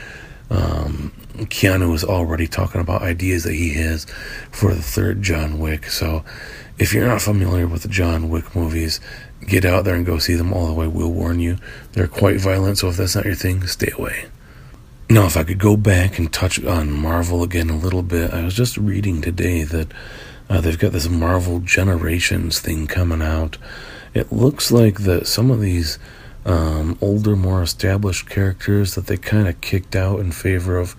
um, 0.50 1.12
Keanu 1.36 1.94
is 1.94 2.04
already 2.04 2.46
talking 2.46 2.80
about 2.80 3.02
ideas 3.02 3.44
that 3.44 3.54
he 3.54 3.74
has 3.74 4.04
for 4.50 4.74
the 4.74 4.82
third 4.82 5.22
John 5.22 5.58
Wick. 5.58 5.86
So, 5.86 6.24
if 6.80 6.92
you're 6.92 7.06
not 7.06 7.22
familiar 7.22 7.66
with 7.66 7.82
the 7.82 7.88
John 7.88 8.28
Wick 8.28 8.56
movies, 8.56 9.00
get 9.46 9.64
out 9.64 9.84
there 9.84 9.94
and 9.94 10.06
go 10.06 10.18
see 10.18 10.34
them 10.34 10.52
all 10.52 10.66
the 10.66 10.72
way. 10.72 10.86
We'll 10.88 11.12
warn 11.12 11.38
you, 11.38 11.58
they're 11.92 12.08
quite 12.08 12.40
violent. 12.40 12.78
So, 12.78 12.88
if 12.88 12.96
that's 12.96 13.14
not 13.14 13.26
your 13.26 13.34
thing, 13.34 13.66
stay 13.66 13.92
away. 13.96 14.26
Now, 15.08 15.26
if 15.26 15.36
I 15.36 15.44
could 15.44 15.58
go 15.58 15.76
back 15.76 16.18
and 16.18 16.32
touch 16.32 16.62
on 16.64 16.92
Marvel 16.92 17.42
again 17.42 17.70
a 17.70 17.76
little 17.76 18.02
bit, 18.02 18.32
I 18.32 18.44
was 18.44 18.54
just 18.54 18.76
reading 18.76 19.20
today 19.20 19.64
that 19.64 19.92
uh, 20.48 20.60
they've 20.60 20.78
got 20.78 20.92
this 20.92 21.08
Marvel 21.08 21.60
Generations 21.60 22.60
thing 22.60 22.86
coming 22.86 23.22
out 23.22 23.58
it 24.14 24.32
looks 24.32 24.72
like 24.72 25.00
that 25.00 25.26
some 25.26 25.50
of 25.50 25.60
these 25.60 25.98
um, 26.44 26.98
older, 27.00 27.36
more 27.36 27.62
established 27.62 28.28
characters 28.28 28.94
that 28.94 29.06
they 29.06 29.16
kind 29.16 29.46
of 29.46 29.60
kicked 29.60 29.94
out 29.94 30.20
in 30.20 30.32
favor 30.32 30.78
of 30.78 30.96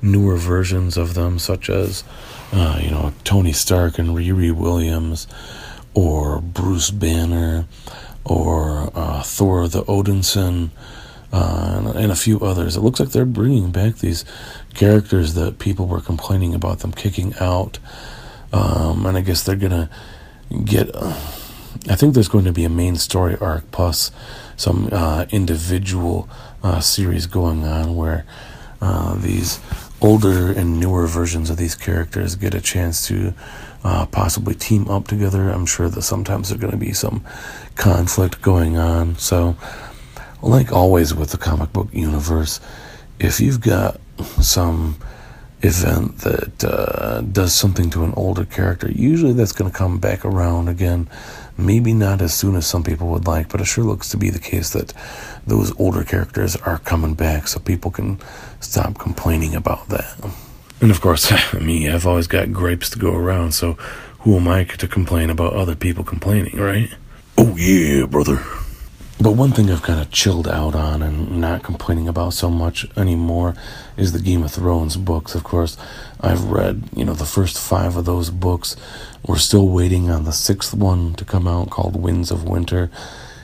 newer 0.00 0.36
versions 0.36 0.96
of 0.96 1.14
them, 1.14 1.38
such 1.38 1.68
as, 1.68 2.02
uh, 2.52 2.80
you 2.82 2.90
know, 2.90 3.12
Tony 3.24 3.52
Stark 3.52 3.98
and 3.98 4.10
Riri 4.10 4.52
Williams, 4.52 5.26
or 5.94 6.40
Bruce 6.40 6.90
Banner, 6.90 7.66
or 8.24 8.90
uh, 8.94 9.22
Thor 9.22 9.68
the 9.68 9.82
Odinson, 9.84 10.70
uh, 11.32 11.92
and 11.94 12.10
a 12.10 12.16
few 12.16 12.40
others. 12.40 12.76
It 12.76 12.80
looks 12.80 13.00
like 13.00 13.10
they're 13.10 13.26
bringing 13.26 13.70
back 13.70 13.96
these 13.96 14.24
characters 14.74 15.34
that 15.34 15.58
people 15.58 15.86
were 15.86 16.00
complaining 16.00 16.54
about 16.54 16.80
them 16.80 16.92
kicking 16.92 17.34
out, 17.40 17.78
um, 18.52 19.04
and 19.06 19.16
I 19.16 19.20
guess 19.20 19.42
they're 19.42 19.56
gonna 19.56 19.90
get. 20.64 20.94
Uh, 20.94 21.18
I 21.88 21.96
think 21.96 22.14
there's 22.14 22.28
going 22.28 22.46
to 22.46 22.52
be 22.52 22.64
a 22.64 22.70
main 22.70 22.96
story 22.96 23.36
arc 23.40 23.70
plus 23.70 24.10
some 24.56 24.88
uh, 24.90 25.26
individual 25.30 26.28
uh, 26.62 26.80
series 26.80 27.26
going 27.26 27.64
on 27.64 27.94
where 27.94 28.24
these 29.20 29.60
older 30.00 30.52
and 30.52 30.78
newer 30.78 31.06
versions 31.06 31.50
of 31.50 31.56
these 31.56 31.74
characters 31.74 32.36
get 32.36 32.54
a 32.54 32.60
chance 32.60 33.06
to 33.08 33.34
uh, 33.84 34.06
possibly 34.06 34.54
team 34.54 34.88
up 34.88 35.06
together. 35.06 35.48
I'm 35.50 35.66
sure 35.66 35.88
that 35.88 36.02
sometimes 36.02 36.48
there's 36.48 36.60
going 36.60 36.72
to 36.72 36.76
be 36.78 36.92
some 36.92 37.24
conflict 37.76 38.42
going 38.42 38.76
on. 38.76 39.16
So, 39.16 39.56
like 40.42 40.72
always 40.72 41.14
with 41.14 41.30
the 41.30 41.38
comic 41.38 41.72
book 41.72 41.88
universe, 41.92 42.60
if 43.18 43.40
you've 43.40 43.60
got 43.60 44.00
some 44.40 44.96
event 45.62 46.18
that 46.18 46.64
uh, 46.64 47.20
does 47.22 47.52
something 47.52 47.90
to 47.90 48.04
an 48.04 48.14
older 48.16 48.44
character, 48.44 48.90
usually 48.90 49.32
that's 49.32 49.52
going 49.52 49.70
to 49.70 49.76
come 49.76 49.98
back 49.98 50.24
around 50.24 50.68
again 50.68 51.08
Maybe 51.58 51.92
not 51.92 52.22
as 52.22 52.32
soon 52.32 52.54
as 52.54 52.66
some 52.66 52.84
people 52.84 53.08
would 53.08 53.26
like, 53.26 53.48
but 53.48 53.60
it 53.60 53.64
sure 53.64 53.84
looks 53.84 54.08
to 54.10 54.16
be 54.16 54.30
the 54.30 54.38
case 54.38 54.70
that 54.70 54.94
those 55.44 55.78
older 55.78 56.04
characters 56.04 56.54
are 56.54 56.78
coming 56.78 57.14
back 57.14 57.48
so 57.48 57.58
people 57.58 57.90
can 57.90 58.20
stop 58.60 58.98
complaining 58.98 59.56
about 59.56 59.88
that. 59.88 60.16
And 60.80 60.90
of 60.92 61.00
course, 61.00 61.32
me, 61.60 61.88
I've 61.88 62.06
always 62.06 62.28
got 62.28 62.52
gripes 62.52 62.88
to 62.90 62.98
go 62.98 63.12
around, 63.12 63.52
so 63.52 63.72
who 64.20 64.36
am 64.36 64.46
I 64.46 64.64
to 64.64 64.86
complain 64.86 65.30
about 65.30 65.52
other 65.52 65.74
people 65.74 66.04
complaining, 66.04 66.56
right? 66.56 66.90
Oh, 67.36 67.56
yeah, 67.56 68.06
brother. 68.06 68.42
But 69.20 69.32
one 69.32 69.50
thing 69.50 69.68
I've 69.68 69.82
kind 69.82 70.00
of 70.00 70.12
chilled 70.12 70.46
out 70.46 70.76
on 70.76 71.02
and 71.02 71.40
not 71.40 71.64
complaining 71.64 72.06
about 72.06 72.34
so 72.34 72.48
much 72.48 72.86
anymore 72.96 73.56
is 73.96 74.12
the 74.12 74.20
Game 74.20 74.44
of 74.44 74.52
Thrones 74.52 74.96
books. 74.96 75.34
Of 75.34 75.42
course, 75.42 75.76
I've 76.20 76.44
read, 76.44 76.84
you 76.94 77.04
know, 77.04 77.14
the 77.14 77.24
first 77.24 77.58
five 77.58 77.96
of 77.96 78.04
those 78.04 78.30
books. 78.30 78.76
We're 79.26 79.38
still 79.38 79.68
waiting 79.68 80.08
on 80.08 80.22
the 80.22 80.32
sixth 80.32 80.72
one 80.72 81.14
to 81.14 81.24
come 81.24 81.48
out 81.48 81.68
called 81.70 82.00
Winds 82.00 82.30
of 82.30 82.44
Winter. 82.44 82.90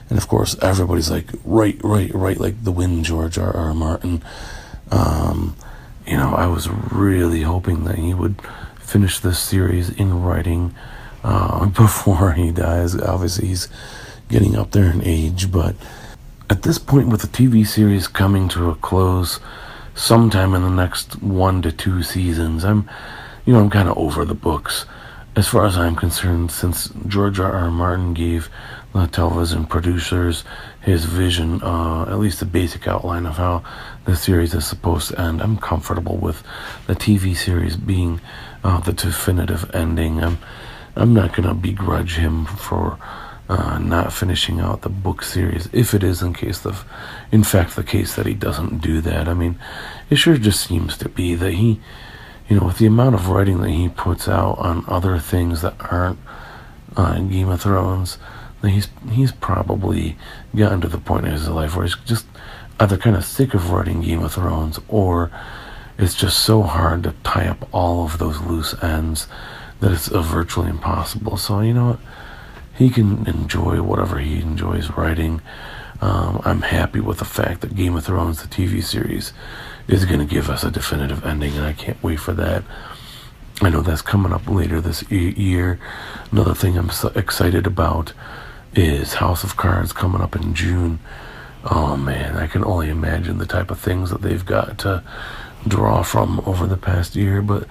And 0.08 0.16
of 0.16 0.28
course, 0.28 0.56
everybody's 0.62 1.10
like, 1.10 1.26
right, 1.44 1.80
right, 1.82 2.14
right, 2.14 2.38
like 2.38 2.62
the 2.62 2.70
wind, 2.70 3.04
George 3.04 3.36
R. 3.36 3.54
R. 3.56 3.74
Martin. 3.74 4.22
Um, 4.92 5.56
you 6.06 6.16
know, 6.16 6.34
I 6.34 6.46
was 6.46 6.68
really 6.68 7.42
hoping 7.42 7.82
that 7.84 7.98
he 7.98 8.14
would 8.14 8.40
finish 8.78 9.18
this 9.18 9.40
series 9.40 9.90
in 9.90 10.22
writing 10.22 10.72
uh, 11.24 11.66
before 11.66 12.32
he 12.32 12.52
dies. 12.52 12.94
Obviously, 12.94 13.48
he's 13.48 13.68
getting 14.34 14.56
up 14.56 14.72
there 14.72 14.90
in 14.90 15.00
age, 15.04 15.52
but 15.52 15.76
at 16.50 16.62
this 16.62 16.76
point, 16.76 17.06
with 17.06 17.20
the 17.20 17.28
TV 17.28 17.64
series 17.64 18.08
coming 18.08 18.48
to 18.48 18.68
a 18.68 18.74
close 18.74 19.38
sometime 19.94 20.56
in 20.56 20.62
the 20.62 20.70
next 20.70 21.22
one 21.22 21.62
to 21.62 21.70
two 21.70 22.02
seasons, 22.02 22.64
I'm, 22.64 22.90
you 23.46 23.52
know, 23.52 23.60
I'm 23.60 23.70
kind 23.70 23.88
of 23.88 23.96
over 23.96 24.24
the 24.24 24.34
books. 24.34 24.86
As 25.36 25.46
far 25.46 25.66
as 25.66 25.78
I'm 25.78 25.94
concerned, 25.94 26.50
since 26.50 26.88
George 27.06 27.38
R. 27.38 27.52
R. 27.52 27.70
Martin 27.70 28.12
gave 28.12 28.48
the 28.92 29.06
television 29.06 29.66
producers 29.66 30.42
his 30.80 31.04
vision, 31.04 31.62
uh, 31.62 32.02
at 32.08 32.18
least 32.18 32.40
the 32.40 32.44
basic 32.44 32.88
outline 32.88 33.26
of 33.26 33.36
how 33.36 33.62
the 34.04 34.16
series 34.16 34.52
is 34.52 34.66
supposed 34.66 35.10
to 35.10 35.20
end, 35.20 35.42
I'm 35.42 35.58
comfortable 35.58 36.16
with 36.16 36.42
the 36.88 36.96
TV 36.96 37.36
series 37.36 37.76
being 37.76 38.20
uh, 38.64 38.80
the 38.80 38.94
definitive 38.94 39.72
ending. 39.72 40.24
I'm, 40.24 40.38
I'm 40.96 41.14
not 41.14 41.34
gonna 41.36 41.54
begrudge 41.54 42.16
him 42.16 42.46
for 42.46 42.98
uh, 43.48 43.78
not 43.78 44.12
finishing 44.12 44.60
out 44.60 44.82
the 44.82 44.88
book 44.88 45.22
series, 45.22 45.68
if 45.72 45.92
it 45.94 46.02
is 46.02 46.22
in 46.22 46.32
case 46.32 46.60
the, 46.60 46.76
in 47.30 47.44
fact, 47.44 47.76
the 47.76 47.84
case 47.84 48.14
that 48.16 48.26
he 48.26 48.34
doesn't 48.34 48.80
do 48.80 49.00
that. 49.02 49.28
I 49.28 49.34
mean, 49.34 49.58
it 50.08 50.16
sure 50.16 50.36
just 50.38 50.66
seems 50.66 50.96
to 50.98 51.08
be 51.08 51.34
that 51.34 51.52
he, 51.52 51.80
you 52.48 52.58
know, 52.58 52.66
with 52.66 52.78
the 52.78 52.86
amount 52.86 53.14
of 53.14 53.28
writing 53.28 53.60
that 53.60 53.70
he 53.70 53.88
puts 53.88 54.28
out 54.28 54.58
on 54.58 54.84
other 54.88 55.18
things 55.18 55.60
that 55.62 55.74
aren't 55.80 56.18
uh, 56.96 57.18
Game 57.20 57.48
of 57.48 57.60
Thrones, 57.60 58.18
that 58.62 58.70
he's 58.70 58.88
he's 59.10 59.32
probably 59.32 60.16
gotten 60.56 60.80
to 60.80 60.88
the 60.88 60.98
point 60.98 61.26
in 61.26 61.32
his 61.32 61.48
life 61.48 61.76
where 61.76 61.84
he's 61.84 61.96
just 61.96 62.26
either 62.80 62.96
kind 62.96 63.16
of 63.16 63.24
sick 63.24 63.52
of 63.52 63.70
writing 63.70 64.00
Game 64.00 64.22
of 64.22 64.32
Thrones 64.32 64.80
or 64.88 65.30
it's 65.98 66.14
just 66.14 66.40
so 66.40 66.62
hard 66.62 67.02
to 67.04 67.14
tie 67.22 67.46
up 67.46 67.68
all 67.72 68.04
of 68.04 68.18
those 68.18 68.40
loose 68.40 68.74
ends 68.82 69.28
that 69.80 69.92
it's 69.92 70.08
uh, 70.08 70.22
virtually 70.22 70.70
impossible. 70.70 71.36
So 71.36 71.60
you 71.60 71.74
know 71.74 71.86
what 71.90 72.00
he 72.76 72.90
can 72.90 73.26
enjoy 73.26 73.82
whatever 73.82 74.18
he 74.18 74.40
enjoys 74.40 74.90
writing. 74.90 75.40
Um, 76.00 76.40
I'm 76.44 76.62
happy 76.62 77.00
with 77.00 77.18
the 77.18 77.24
fact 77.24 77.60
that 77.60 77.76
Game 77.76 77.96
of 77.96 78.04
Thrones, 78.04 78.42
the 78.42 78.48
TV 78.48 78.82
series, 78.82 79.32
is 79.86 80.04
going 80.04 80.20
to 80.20 80.26
give 80.26 80.50
us 80.50 80.64
a 80.64 80.70
definitive 80.70 81.24
ending, 81.24 81.56
and 81.56 81.64
I 81.64 81.72
can't 81.72 82.02
wait 82.02 82.20
for 82.20 82.32
that. 82.32 82.64
I 83.62 83.70
know 83.70 83.82
that's 83.82 84.02
coming 84.02 84.32
up 84.32 84.48
later 84.48 84.80
this 84.80 85.08
year. 85.10 85.78
Another 86.32 86.54
thing 86.54 86.76
I'm 86.76 86.90
so 86.90 87.08
excited 87.14 87.66
about 87.66 88.12
is 88.74 89.14
House 89.14 89.44
of 89.44 89.56
Cards 89.56 89.92
coming 89.92 90.20
up 90.20 90.34
in 90.34 90.54
June. 90.54 90.98
Oh 91.64 91.96
man, 91.96 92.36
I 92.36 92.48
can 92.48 92.64
only 92.64 92.90
imagine 92.90 93.38
the 93.38 93.46
type 93.46 93.70
of 93.70 93.78
things 93.78 94.10
that 94.10 94.22
they've 94.22 94.44
got 94.44 94.78
to 94.78 95.04
draw 95.66 96.02
from 96.02 96.40
over 96.44 96.66
the 96.66 96.76
past 96.76 97.14
year, 97.14 97.40
but 97.40 97.66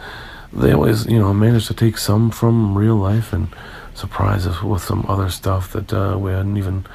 they 0.53 0.71
always, 0.71 1.05
you 1.05 1.19
know, 1.19 1.33
manage 1.33 1.67
to 1.67 1.73
take 1.73 1.97
some 1.97 2.31
from 2.31 2.77
real 2.77 2.95
life 2.95 3.33
and 3.33 3.49
surprise 3.95 4.47
us 4.47 4.61
with 4.61 4.83
some 4.83 5.05
other 5.07 5.29
stuff 5.29 5.73
that 5.73 5.93
uh, 5.93 6.17
we 6.19 6.31
hadn't 6.31 6.57
even 6.57 6.85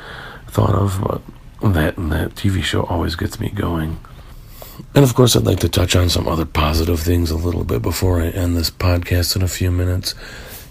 thought 0.49 0.75
of. 0.75 1.01
But 1.03 1.73
that 1.73 1.97
and 1.97 2.13
that 2.13 2.35
TV 2.35 2.63
show 2.63 2.85
always 2.85 3.17
gets 3.17 3.41
me 3.41 3.51
going. 3.51 3.99
And 4.95 5.05
of 5.05 5.15
course, 5.15 5.35
I'd 5.35 5.45
like 5.45 5.61
to 5.61 5.69
touch 5.69 5.97
on 5.97 6.09
some 6.09 6.29
other 6.29 6.45
positive 6.45 7.01
things 7.01 7.31
a 7.31 7.37
little 7.37 7.65
bit 7.65 7.83
before 7.83 8.21
I 8.21 8.29
end 8.29 8.57
this 8.57 8.71
podcast 8.71 9.35
in 9.37 9.43
a 9.43 9.49
few 9.49 9.71
minutes. 9.71 10.15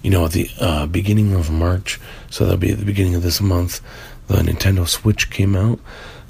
You 0.01 0.11
know, 0.11 0.25
at 0.25 0.31
the 0.31 0.49
uh, 0.59 0.85
beginning 0.87 1.33
of 1.33 1.51
March, 1.51 1.99
so 2.29 2.45
that'll 2.45 2.59
be 2.59 2.71
at 2.71 2.79
the 2.79 2.85
beginning 2.85 3.15
of 3.15 3.23
this 3.23 3.41
month, 3.41 3.81
the 4.27 4.35
Nintendo 4.35 4.87
Switch 4.87 5.29
came 5.29 5.55
out. 5.55 5.79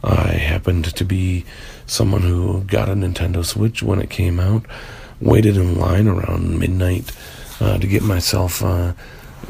I 0.03 0.31
happened 0.31 0.85
to 0.95 1.05
be 1.05 1.45
someone 1.85 2.21
who 2.21 2.63
got 2.63 2.89
a 2.89 2.93
Nintendo 2.93 3.45
Switch 3.45 3.83
when 3.83 3.99
it 3.99 4.09
came 4.09 4.39
out, 4.39 4.65
waited 5.19 5.57
in 5.57 5.77
line 5.77 6.07
around 6.07 6.59
midnight 6.59 7.11
uh, 7.59 7.77
to 7.77 7.87
get 7.87 8.03
myself 8.03 8.63
uh, 8.63 8.93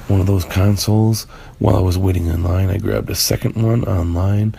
one 0.08 0.20
of 0.20 0.28
those 0.28 0.46
consoles 0.46 1.24
while 1.60 1.76
I 1.76 1.82
was 1.82 1.98
waiting 1.98 2.28
in 2.28 2.44
line. 2.44 2.70
I 2.70 2.78
grabbed 2.78 3.10
a 3.10 3.16
second 3.16 3.62
one 3.62 3.84
online. 3.86 4.56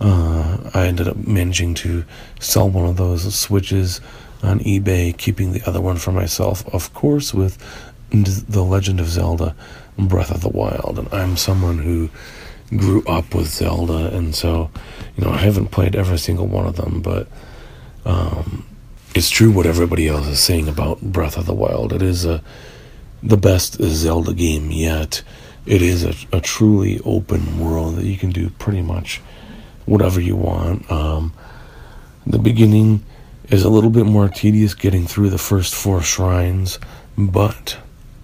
Uh, 0.00 0.70
I 0.74 0.86
ended 0.86 1.08
up 1.08 1.16
managing 1.16 1.74
to 1.74 2.04
sell 2.40 2.68
one 2.68 2.86
of 2.86 2.96
those 2.96 3.34
switches 3.34 4.00
on 4.42 4.58
eBay, 4.60 5.16
keeping 5.16 5.52
the 5.52 5.62
other 5.64 5.80
one 5.80 5.96
for 5.96 6.12
myself, 6.12 6.66
of 6.74 6.92
course, 6.92 7.32
with 7.32 7.58
The 8.10 8.62
Legend 8.62 9.00
of 9.00 9.08
Zelda 9.08 9.54
Breath 9.96 10.30
of 10.30 10.40
the 10.40 10.48
Wild. 10.48 10.98
And 10.98 11.12
I'm 11.14 11.36
someone 11.36 11.78
who 11.78 12.10
grew 12.76 13.04
up 13.04 13.34
with 13.34 13.48
Zelda, 13.48 14.14
and 14.16 14.34
so 14.34 14.70
you 15.16 15.24
know 15.24 15.30
I 15.30 15.38
haven't 15.38 15.68
played 15.68 15.94
every 15.94 16.18
single 16.18 16.46
one 16.46 16.66
of 16.66 16.76
them, 16.76 17.00
but 17.02 17.28
um, 18.04 18.64
it's 19.14 19.30
true 19.30 19.50
what 19.50 19.66
everybody 19.66 20.08
else 20.08 20.26
is 20.26 20.40
saying 20.40 20.68
about 20.68 21.00
Breath 21.00 21.36
of 21.36 21.46
the 21.46 21.54
Wild. 21.54 21.92
It 21.92 22.02
is 22.02 22.24
a 22.24 22.42
the 23.22 23.36
best 23.36 23.74
Zelda 23.82 24.34
game 24.34 24.70
yet. 24.70 25.22
It 25.64 25.80
is 25.80 26.04
a, 26.04 26.14
a 26.36 26.40
truly 26.40 27.00
open 27.04 27.60
world 27.60 27.96
that 27.96 28.04
you 28.04 28.16
can 28.16 28.30
do 28.30 28.50
pretty 28.50 28.82
much 28.82 29.20
whatever 29.86 30.20
you 30.20 30.36
want. 30.36 30.90
Um, 30.90 31.32
the 32.26 32.38
beginning 32.38 33.04
is 33.48 33.64
a 33.64 33.68
little 33.68 33.90
bit 33.90 34.06
more 34.06 34.28
tedious 34.28 34.74
getting 34.74 35.06
through 35.06 35.30
the 35.30 35.38
first 35.38 35.74
four 35.74 36.02
shrines, 36.02 36.78
but 37.16 37.78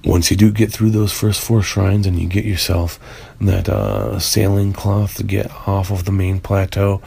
once 0.05 0.31
you 0.31 0.37
do 0.37 0.51
get 0.51 0.73
through 0.73 0.91
those 0.91 1.13
first 1.13 1.41
four 1.41 1.61
shrines 1.61 2.07
and 2.07 2.19
you 2.19 2.29
get 2.29 2.45
yourself 2.45 2.99
that 3.41 3.69
uh, 3.69 4.19
sailing 4.19 4.73
cloth 4.73 5.17
to 5.17 5.25
get 5.25 5.51
off 5.67 5.91
of 5.91 6.05
the 6.05 6.13
main 6.13 6.41
plateau 6.41 7.03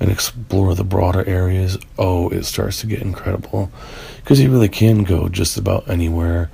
and 0.00 0.10
explore 0.10 0.74
the 0.74 0.84
broader 0.84 1.26
areas, 1.26 1.78
oh, 1.98 2.28
it 2.30 2.44
starts 2.44 2.80
to 2.80 2.86
get 2.86 3.00
incredible. 3.00 3.70
Because 4.16 4.40
you 4.40 4.50
really 4.50 4.68
can 4.68 5.04
go 5.04 5.28
just 5.28 5.56
about 5.56 5.88
anywhere 5.88 6.50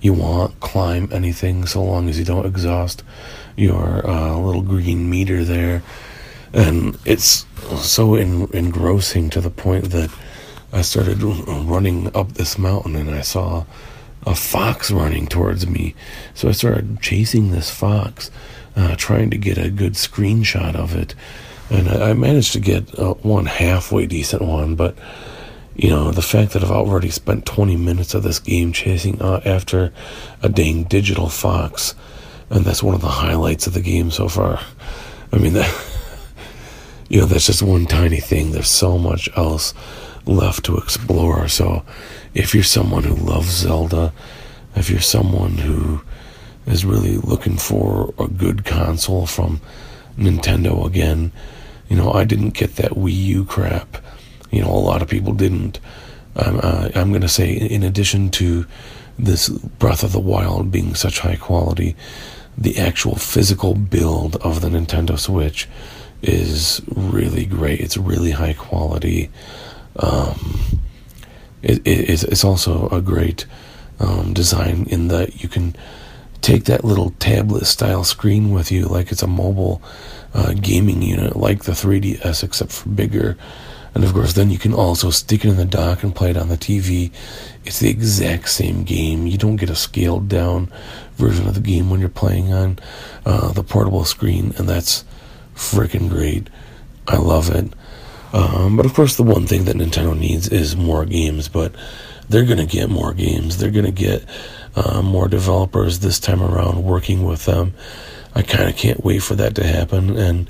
you 0.00 0.14
want, 0.14 0.60
climb 0.60 1.08
anything, 1.12 1.66
so 1.66 1.82
long 1.82 2.08
as 2.08 2.18
you 2.18 2.24
don't 2.24 2.46
exhaust 2.46 3.02
your 3.56 4.06
uh, 4.08 4.36
little 4.36 4.62
green 4.62 5.10
meter 5.10 5.44
there. 5.44 5.82
And 6.52 6.98
it's 7.04 7.46
so 7.78 8.14
en- 8.14 8.48
engrossing 8.52 9.30
to 9.30 9.40
the 9.40 9.50
point 9.50 9.90
that 9.90 10.10
I 10.72 10.82
started 10.82 11.22
running 11.22 12.14
up 12.14 12.32
this 12.32 12.58
mountain 12.58 12.96
and 12.96 13.10
I 13.10 13.20
saw 13.22 13.64
a 14.26 14.34
fox 14.34 14.90
running 14.90 15.26
towards 15.26 15.66
me. 15.66 15.94
So 16.34 16.48
I 16.48 16.52
started 16.52 17.00
chasing 17.00 17.50
this 17.50 17.70
fox, 17.70 18.30
uh, 18.76 18.94
trying 18.96 19.30
to 19.30 19.38
get 19.38 19.58
a 19.58 19.70
good 19.70 19.94
screenshot 19.94 20.74
of 20.74 20.94
it. 20.94 21.14
And 21.70 21.88
I, 21.88 22.12
managed 22.14 22.52
to 22.54 22.60
get 22.60 22.98
uh, 22.98 23.14
one 23.14 23.46
halfway 23.46 24.06
decent 24.06 24.42
one, 24.42 24.74
but 24.74 24.96
you 25.80 25.88
know, 25.88 26.10
the 26.10 26.20
fact 26.20 26.52
that 26.52 26.62
I've 26.62 26.70
already 26.70 27.08
spent 27.08 27.46
20 27.46 27.74
minutes 27.76 28.12
of 28.12 28.22
this 28.22 28.38
game 28.38 28.70
chasing 28.70 29.20
uh, 29.22 29.40
after 29.46 29.94
a 30.42 30.48
dang 30.50 30.84
digital 30.84 31.30
fox, 31.30 31.94
and 32.50 32.66
that's 32.66 32.82
one 32.82 32.94
of 32.94 33.00
the 33.00 33.08
highlights 33.08 33.66
of 33.66 33.72
the 33.72 33.80
game 33.80 34.10
so 34.10 34.28
far. 34.28 34.60
I 35.32 35.38
mean, 35.38 35.52
that, 35.54 35.74
you 37.08 37.20
know, 37.20 37.24
that's 37.24 37.46
just 37.46 37.62
one 37.62 37.86
tiny 37.86 38.20
thing. 38.20 38.52
There's 38.52 38.68
so 38.68 38.98
much 38.98 39.30
else 39.38 39.72
left 40.26 40.66
to 40.66 40.76
explore. 40.76 41.48
So, 41.48 41.82
if 42.34 42.54
you're 42.54 42.62
someone 42.62 43.04
who 43.04 43.14
loves 43.14 43.48
Zelda, 43.48 44.12
if 44.76 44.90
you're 44.90 45.00
someone 45.00 45.52
who 45.52 46.02
is 46.66 46.84
really 46.84 47.16
looking 47.16 47.56
for 47.56 48.12
a 48.18 48.28
good 48.28 48.66
console 48.66 49.24
from 49.24 49.62
Nintendo 50.18 50.84
again, 50.84 51.32
you 51.88 51.96
know, 51.96 52.12
I 52.12 52.24
didn't 52.24 52.50
get 52.50 52.76
that 52.76 52.90
Wii 52.90 53.16
U 53.16 53.44
crap. 53.46 53.96
You 54.50 54.62
know, 54.62 54.70
a 54.70 54.78
lot 54.78 55.02
of 55.02 55.08
people 55.08 55.32
didn't. 55.32 55.80
Um, 56.36 56.60
uh, 56.62 56.90
I'm 56.94 57.10
going 57.10 57.22
to 57.22 57.28
say, 57.28 57.52
in 57.52 57.82
addition 57.82 58.30
to 58.32 58.66
this 59.18 59.48
Breath 59.48 60.02
of 60.02 60.12
the 60.12 60.20
Wild 60.20 60.70
being 60.70 60.94
such 60.94 61.20
high 61.20 61.36
quality, 61.36 61.96
the 62.56 62.78
actual 62.78 63.16
physical 63.16 63.74
build 63.74 64.36
of 64.36 64.60
the 64.60 64.68
Nintendo 64.68 65.18
Switch 65.18 65.68
is 66.22 66.82
really 66.88 67.46
great. 67.46 67.80
It's 67.80 67.96
really 67.96 68.32
high 68.32 68.52
quality. 68.54 69.30
Um, 69.96 70.80
it, 71.62 71.78
it, 71.86 72.24
it's 72.24 72.44
also 72.44 72.88
a 72.88 73.00
great 73.00 73.46
um, 73.98 74.32
design 74.32 74.86
in 74.88 75.08
that 75.08 75.42
you 75.42 75.48
can 75.48 75.76
take 76.40 76.64
that 76.64 76.84
little 76.84 77.10
tablet 77.18 77.66
style 77.66 78.02
screen 78.02 78.50
with 78.50 78.72
you 78.72 78.86
like 78.86 79.12
it's 79.12 79.22
a 79.22 79.26
mobile 79.26 79.82
uh, 80.32 80.54
gaming 80.54 81.02
unit 81.02 81.36
like 81.36 81.64
the 81.64 81.72
3DS 81.72 82.42
except 82.42 82.72
for 82.72 82.88
bigger 82.88 83.36
and 83.94 84.04
of 84.04 84.12
course 84.12 84.32
then 84.32 84.50
you 84.50 84.58
can 84.58 84.72
also 84.72 85.10
stick 85.10 85.44
it 85.44 85.48
in 85.48 85.56
the 85.56 85.64
dock 85.64 86.02
and 86.02 86.14
play 86.14 86.30
it 86.30 86.36
on 86.36 86.48
the 86.48 86.56
TV 86.56 87.10
it's 87.64 87.80
the 87.80 87.90
exact 87.90 88.48
same 88.48 88.84
game 88.84 89.26
you 89.26 89.38
don't 89.38 89.56
get 89.56 89.70
a 89.70 89.76
scaled 89.76 90.28
down 90.28 90.72
version 91.16 91.46
of 91.46 91.54
the 91.54 91.60
game 91.60 91.90
when 91.90 92.00
you're 92.00 92.08
playing 92.08 92.52
on 92.52 92.78
uh, 93.26 93.52
the 93.52 93.62
portable 93.62 94.04
screen 94.04 94.54
and 94.56 94.68
that's 94.68 95.04
freaking 95.54 96.08
great 96.08 96.48
I 97.08 97.16
love 97.16 97.50
it 97.50 97.72
um, 98.32 98.76
but 98.76 98.86
of 98.86 98.94
course, 98.94 99.16
the 99.16 99.22
one 99.22 99.46
thing 99.46 99.64
that 99.64 99.76
Nintendo 99.76 100.16
needs 100.16 100.48
is 100.48 100.76
more 100.76 101.04
games, 101.04 101.48
but 101.48 101.74
they're 102.28 102.44
going 102.44 102.58
to 102.58 102.66
get 102.66 102.88
more 102.88 103.12
games. 103.12 103.58
They're 103.58 103.70
going 103.70 103.86
to 103.86 103.90
get 103.90 104.24
uh, 104.76 105.02
more 105.02 105.28
developers 105.28 105.98
this 105.98 106.20
time 106.20 106.42
around 106.42 106.84
working 106.84 107.24
with 107.24 107.44
them. 107.46 107.74
I 108.34 108.42
kind 108.42 108.68
of 108.68 108.76
can't 108.76 109.04
wait 109.04 109.22
for 109.22 109.34
that 109.34 109.54
to 109.56 109.64
happen. 109.64 110.16
And, 110.16 110.48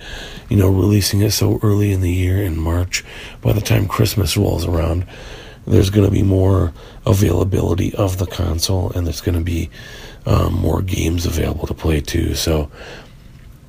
you 0.49 0.57
know, 0.57 0.69
releasing 0.69 1.23
it 1.23 1.31
so 1.31 1.59
early 1.63 1.93
in 1.93 2.01
the 2.01 2.13
year 2.13 2.43
in 2.43 2.59
March, 2.59 3.05
by 3.41 3.53
the 3.53 3.61
time 3.61 3.89
Christmas 3.89 4.37
rolls 4.37 4.67
around, 4.67 5.07
there's 5.67 5.91
going 5.91 6.07
to 6.07 6.13
be 6.13 6.23
more 6.23 6.73
availability 7.07 7.95
of 7.95 8.19
the 8.19 8.27
console 8.27 8.91
and 8.91 9.07
there's 9.07 9.21
going 9.21 9.39
to 9.39 9.45
be 9.45 9.71
um, 10.27 10.55
more 10.55 10.83
games 10.83 11.27
available 11.27 11.67
to 11.67 11.75
play 11.75 12.01
too. 12.01 12.35
So, 12.35 12.71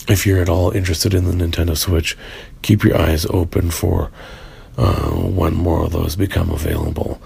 if 0.07 0.25
you're 0.25 0.41
at 0.41 0.49
all 0.49 0.71
interested 0.71 1.13
in 1.13 1.25
the 1.25 1.45
Nintendo 1.45 1.77
Switch, 1.77 2.17
keep 2.61 2.83
your 2.83 2.97
eyes 2.97 3.25
open 3.27 3.69
for 3.69 4.11
uh, 4.77 5.11
when 5.11 5.53
more 5.53 5.83
of 5.83 5.91
those 5.91 6.15
become 6.15 6.49
available. 6.49 7.21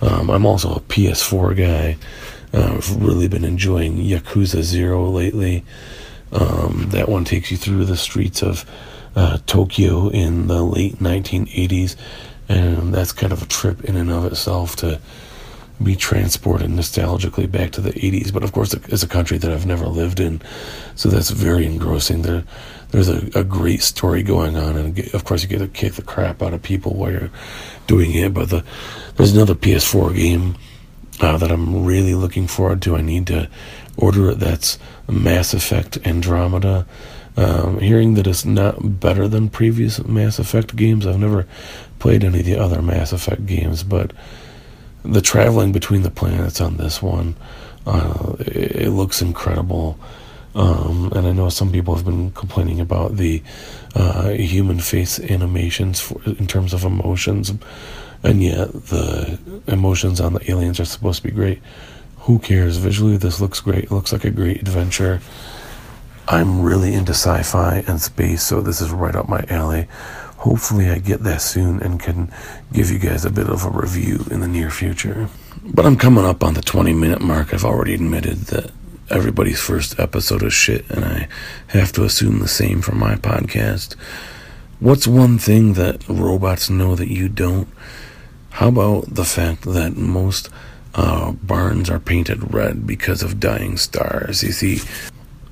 Um, 0.00 0.30
I'm 0.30 0.44
also 0.44 0.74
a 0.74 0.80
PS4 0.80 1.56
guy. 1.56 1.96
Uh, 2.52 2.74
I've 2.74 3.02
really 3.02 3.28
been 3.28 3.44
enjoying 3.44 3.96
Yakuza 3.96 4.62
Zero 4.62 5.08
lately. 5.08 5.64
Um, 6.32 6.86
that 6.90 7.08
one 7.08 7.24
takes 7.24 7.50
you 7.50 7.56
through 7.56 7.84
the 7.84 7.96
streets 7.96 8.42
of 8.42 8.64
uh, 9.14 9.38
Tokyo 9.46 10.08
in 10.08 10.48
the 10.48 10.62
late 10.62 10.96
1980s, 10.96 11.96
and 12.48 12.92
that's 12.92 13.12
kind 13.12 13.32
of 13.32 13.42
a 13.42 13.46
trip 13.46 13.84
in 13.84 13.96
and 13.96 14.10
of 14.10 14.24
itself 14.26 14.76
to 14.76 15.00
be 15.82 15.94
transported 15.94 16.70
nostalgically 16.70 17.50
back 17.50 17.70
to 17.72 17.80
the 17.80 17.92
80s. 17.92 18.32
But 18.32 18.42
of 18.42 18.52
course, 18.52 18.72
it's 18.74 19.02
a 19.02 19.08
country 19.08 19.38
that 19.38 19.50
I've 19.50 19.66
never 19.66 19.86
lived 19.86 20.20
in, 20.20 20.40
so 20.94 21.08
that's 21.08 21.30
very 21.30 21.66
engrossing. 21.66 22.22
There, 22.22 22.44
there's 22.90 23.08
a, 23.08 23.28
a 23.34 23.44
great 23.44 23.82
story 23.82 24.22
going 24.22 24.56
on, 24.56 24.76
and 24.76 24.98
of 25.14 25.24
course, 25.24 25.42
you 25.42 25.48
get 25.48 25.58
to 25.58 25.68
kick 25.68 25.94
the 25.94 26.02
crap 26.02 26.42
out 26.42 26.54
of 26.54 26.62
people 26.62 26.94
while 26.94 27.12
you're 27.12 27.30
doing 27.86 28.12
it. 28.14 28.32
But 28.34 28.50
the, 28.50 28.64
there's 29.16 29.34
another 29.34 29.54
PS4 29.54 30.14
game 30.14 30.56
uh, 31.20 31.36
that 31.38 31.50
I'm 31.50 31.84
really 31.84 32.14
looking 32.14 32.46
forward 32.46 32.82
to. 32.82 32.96
I 32.96 33.02
need 33.02 33.26
to 33.28 33.48
order 33.96 34.30
it. 34.30 34.38
That's 34.38 34.78
Mass 35.08 35.54
Effect 35.54 35.98
Andromeda. 36.06 36.86
Um, 37.38 37.80
hearing 37.80 38.14
that 38.14 38.26
it's 38.26 38.46
not 38.46 38.98
better 38.98 39.28
than 39.28 39.50
previous 39.50 40.02
Mass 40.04 40.38
Effect 40.38 40.74
games. 40.74 41.06
I've 41.06 41.18
never 41.18 41.46
played 41.98 42.24
any 42.24 42.40
of 42.40 42.46
the 42.46 42.56
other 42.56 42.80
Mass 42.80 43.12
Effect 43.12 43.44
games, 43.44 43.82
but 43.82 44.12
the 45.02 45.20
traveling 45.20 45.72
between 45.72 46.02
the 46.02 46.10
planets 46.10 46.60
on 46.60 46.78
this 46.78 47.02
one, 47.02 47.36
uh, 47.86 48.36
it, 48.38 48.76
it, 48.76 48.90
looks 48.90 49.22
incredible. 49.22 49.98
Um, 50.54 51.12
and 51.14 51.26
I 51.26 51.32
know 51.32 51.50
some 51.50 51.70
people 51.70 51.94
have 51.94 52.04
been 52.04 52.30
complaining 52.32 52.80
about 52.80 53.16
the 53.16 53.42
uh, 53.94 54.30
human 54.30 54.80
face 54.80 55.20
animations 55.20 56.00
for, 56.00 56.22
in 56.24 56.46
terms 56.46 56.72
of 56.72 56.84
emotions, 56.84 57.52
and 58.22 58.42
yet 58.42 58.72
the 58.72 59.38
emotions 59.66 60.20
on 60.20 60.32
the 60.32 60.50
aliens 60.50 60.80
are 60.80 60.86
supposed 60.86 61.22
to 61.22 61.28
be 61.28 61.34
great. 61.34 61.60
Who 62.26 62.40
cares? 62.40 62.78
Visually, 62.78 63.16
this 63.16 63.40
looks 63.40 63.60
great. 63.60 63.84
It 63.84 63.92
looks 63.92 64.12
like 64.12 64.24
a 64.24 64.30
great 64.30 64.60
adventure. 64.60 65.20
I'm 66.26 66.60
really 66.60 66.92
into 66.92 67.12
sci 67.12 67.42
fi 67.44 67.84
and 67.86 68.00
space, 68.00 68.42
so 68.42 68.60
this 68.60 68.80
is 68.80 68.90
right 68.90 69.14
up 69.14 69.28
my 69.28 69.44
alley. 69.48 69.86
Hopefully, 70.38 70.90
I 70.90 70.98
get 70.98 71.22
that 71.22 71.40
soon 71.40 71.80
and 71.80 72.00
can 72.00 72.32
give 72.72 72.90
you 72.90 72.98
guys 72.98 73.24
a 73.24 73.30
bit 73.30 73.48
of 73.48 73.64
a 73.64 73.70
review 73.70 74.26
in 74.28 74.40
the 74.40 74.48
near 74.48 74.70
future. 74.70 75.28
But 75.62 75.86
I'm 75.86 75.96
coming 75.96 76.24
up 76.24 76.42
on 76.42 76.54
the 76.54 76.62
20 76.62 76.92
minute 76.94 77.20
mark. 77.20 77.54
I've 77.54 77.64
already 77.64 77.94
admitted 77.94 78.38
that 78.46 78.72
everybody's 79.08 79.60
first 79.60 80.00
episode 80.00 80.42
is 80.42 80.52
shit, 80.52 80.90
and 80.90 81.04
I 81.04 81.28
have 81.68 81.92
to 81.92 82.02
assume 82.02 82.40
the 82.40 82.48
same 82.48 82.82
for 82.82 82.96
my 82.96 83.14
podcast. 83.14 83.94
What's 84.80 85.06
one 85.06 85.38
thing 85.38 85.74
that 85.74 86.06
robots 86.08 86.68
know 86.68 86.96
that 86.96 87.08
you 87.08 87.28
don't? 87.28 87.68
How 88.50 88.66
about 88.66 89.14
the 89.14 89.24
fact 89.24 89.62
that 89.62 89.96
most 89.96 90.50
uh, 90.96 91.30
barns 91.32 91.88
are 91.88 92.00
painted 92.00 92.52
red 92.52 92.86
because 92.86 93.22
of 93.22 93.38
dying 93.38 93.76
stars? 93.76 94.42
You 94.42 94.52
see, 94.52 94.80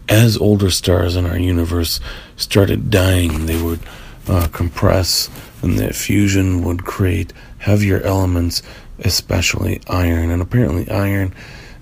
as 0.09 0.37
older 0.37 0.71
stars 0.71 1.17
in 1.17 1.27
our 1.27 1.39
universe 1.39 2.01
started 2.37 2.91
dying, 2.91 3.47
they 3.47 3.63
would 3.63 3.81
uh, 4.29 4.49
compress, 4.53 5.31
and 5.63 5.79
that 5.79 5.95
fusion 5.95 6.65
would 6.65 6.85
create 6.85 7.33
heavier 7.59 8.01
elements, 8.01 8.63
especially 9.01 9.81
iron. 9.87 10.31
And 10.31 10.43
apparently, 10.43 10.91
iron 10.91 11.35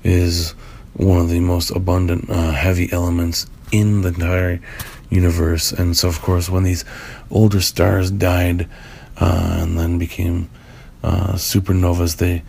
is 0.05 0.51
one 0.95 1.19
of 1.19 1.31
the 1.31 1.41
most 1.41 1.71
abundant 1.71 2.29
uh, 2.29 2.53
heavy 2.53 2.93
elements 2.93 3.47
in 3.71 4.03
the 4.03 4.09
entire 4.09 4.61
universe. 5.11 5.73
And 5.73 5.97
so, 5.97 6.09
of 6.09 6.21
course, 6.21 6.49
when 6.49 6.65
these 6.65 6.85
older 7.31 7.61
stars 7.61 8.11
died 8.11 8.69
uh, 9.19 9.59
and 9.61 9.79
then 9.79 9.99
became 9.99 10.51
uh, 11.03 11.33
supernovas, 11.35 12.17
they 12.17 12.43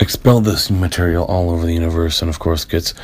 expelled 0.00 0.44
this 0.44 0.70
material 0.70 1.24
all 1.24 1.50
over 1.50 1.66
the 1.66 1.74
universe, 1.74 2.22
and 2.22 2.28
of 2.28 2.38
course, 2.38 2.64
gets 2.64 2.94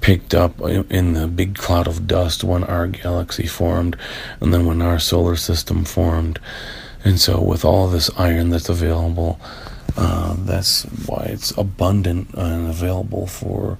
picked 0.00 0.34
up 0.34 0.60
in 0.60 1.12
the 1.14 1.26
big 1.26 1.56
cloud 1.56 1.86
of 1.86 2.06
dust 2.06 2.44
when 2.44 2.64
our 2.64 2.86
galaxy 2.86 3.46
formed 3.46 3.96
and 4.40 4.54
then 4.54 4.64
when 4.64 4.80
our 4.80 4.98
solar 4.98 5.36
system 5.36 5.84
formed. 5.84 6.38
And 7.04 7.20
so, 7.20 7.40
with 7.40 7.64
all 7.64 7.88
this 7.88 8.10
iron 8.16 8.50
that's 8.50 8.68
available, 8.68 9.40
uh, 9.96 10.34
that's 10.38 10.84
why 11.06 11.24
it's 11.28 11.56
abundant 11.56 12.34
and 12.34 12.68
available 12.68 13.26
for 13.26 13.78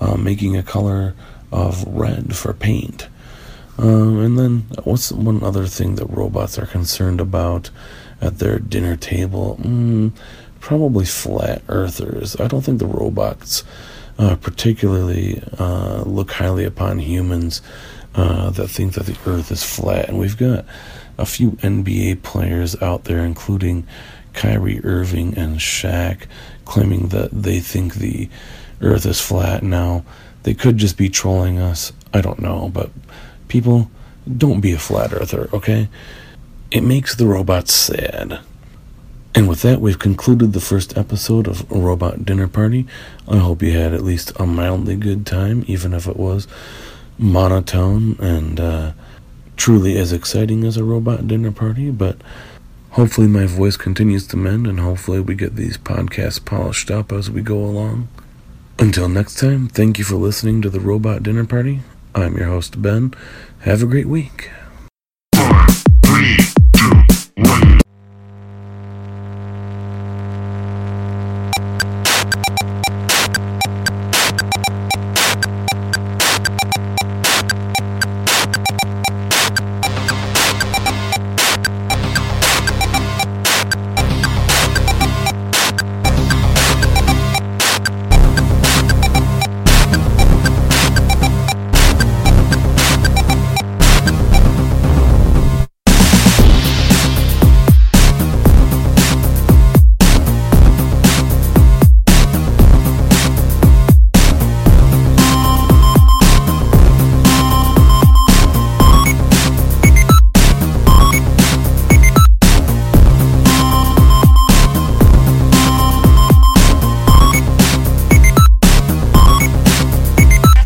uh, 0.00 0.16
making 0.16 0.56
a 0.56 0.62
color 0.62 1.14
of 1.52 1.84
red 1.86 2.36
for 2.36 2.52
paint. 2.52 3.08
Um, 3.78 4.20
and 4.20 4.38
then, 4.38 4.66
what's 4.84 5.12
one 5.12 5.42
other 5.42 5.66
thing 5.66 5.96
that 5.96 6.06
robots 6.06 6.58
are 6.58 6.66
concerned 6.66 7.20
about 7.20 7.70
at 8.20 8.38
their 8.38 8.58
dinner 8.58 8.96
table? 8.96 9.58
Mm, 9.60 10.12
probably 10.66 11.04
flat 11.04 11.62
earthers. 11.68 12.34
I 12.40 12.48
don't 12.48 12.62
think 12.62 12.80
the 12.80 12.88
robots 12.88 13.62
uh, 14.18 14.34
particularly 14.34 15.40
uh, 15.60 16.02
look 16.04 16.32
highly 16.32 16.64
upon 16.64 16.98
humans 16.98 17.62
uh, 18.16 18.50
that 18.50 18.66
think 18.66 18.94
that 18.94 19.06
the 19.06 19.16
earth 19.26 19.52
is 19.52 19.62
flat. 19.62 20.08
And 20.08 20.18
we've 20.18 20.36
got 20.36 20.64
a 21.18 21.24
few 21.24 21.52
NBA 21.52 22.24
players 22.24 22.74
out 22.82 23.04
there, 23.04 23.24
including 23.24 23.86
Kyrie 24.32 24.84
Irving 24.84 25.38
and 25.38 25.60
Shaq, 25.60 26.26
claiming 26.64 27.10
that 27.10 27.30
they 27.30 27.60
think 27.60 27.94
the 27.94 28.28
earth 28.80 29.06
is 29.06 29.20
flat. 29.20 29.62
Now, 29.62 30.04
they 30.42 30.52
could 30.54 30.78
just 30.78 30.96
be 30.96 31.08
trolling 31.08 31.60
us. 31.60 31.92
I 32.12 32.20
don't 32.20 32.40
know. 32.40 32.72
But 32.74 32.90
people, 33.46 33.88
don't 34.36 34.60
be 34.60 34.72
a 34.72 34.78
flat 34.80 35.12
earther, 35.12 35.48
okay? 35.52 35.88
It 36.72 36.82
makes 36.82 37.14
the 37.14 37.28
robots 37.28 37.72
sad. 37.72 38.40
And 39.36 39.50
with 39.50 39.60
that, 39.60 39.82
we've 39.82 39.98
concluded 39.98 40.54
the 40.54 40.62
first 40.62 40.96
episode 40.96 41.46
of 41.46 41.70
Robot 41.70 42.24
Dinner 42.24 42.48
Party. 42.48 42.86
I 43.28 43.36
hope 43.36 43.62
you 43.62 43.72
had 43.72 43.92
at 43.92 44.02
least 44.02 44.32
a 44.36 44.46
mildly 44.46 44.96
good 44.96 45.26
time, 45.26 45.62
even 45.66 45.92
if 45.92 46.08
it 46.08 46.16
was 46.16 46.48
monotone 47.18 48.16
and 48.18 48.58
uh, 48.58 48.92
truly 49.58 49.98
as 49.98 50.10
exciting 50.10 50.64
as 50.64 50.78
a 50.78 50.84
robot 50.84 51.28
dinner 51.28 51.52
party. 51.52 51.90
But 51.90 52.16
hopefully, 52.92 53.26
my 53.26 53.44
voice 53.44 53.76
continues 53.76 54.26
to 54.28 54.38
mend, 54.38 54.66
and 54.66 54.80
hopefully, 54.80 55.20
we 55.20 55.34
get 55.34 55.54
these 55.54 55.76
podcasts 55.76 56.42
polished 56.42 56.90
up 56.90 57.12
as 57.12 57.30
we 57.30 57.42
go 57.42 57.58
along. 57.58 58.08
Until 58.78 59.06
next 59.06 59.34
time, 59.34 59.68
thank 59.68 59.98
you 59.98 60.04
for 60.04 60.16
listening 60.16 60.62
to 60.62 60.70
the 60.70 60.80
Robot 60.80 61.22
Dinner 61.22 61.44
Party. 61.44 61.80
I'm 62.14 62.38
your 62.38 62.46
host, 62.46 62.80
Ben. 62.80 63.12
Have 63.60 63.82
a 63.82 63.86
great 63.86 64.08
week. 64.08 64.48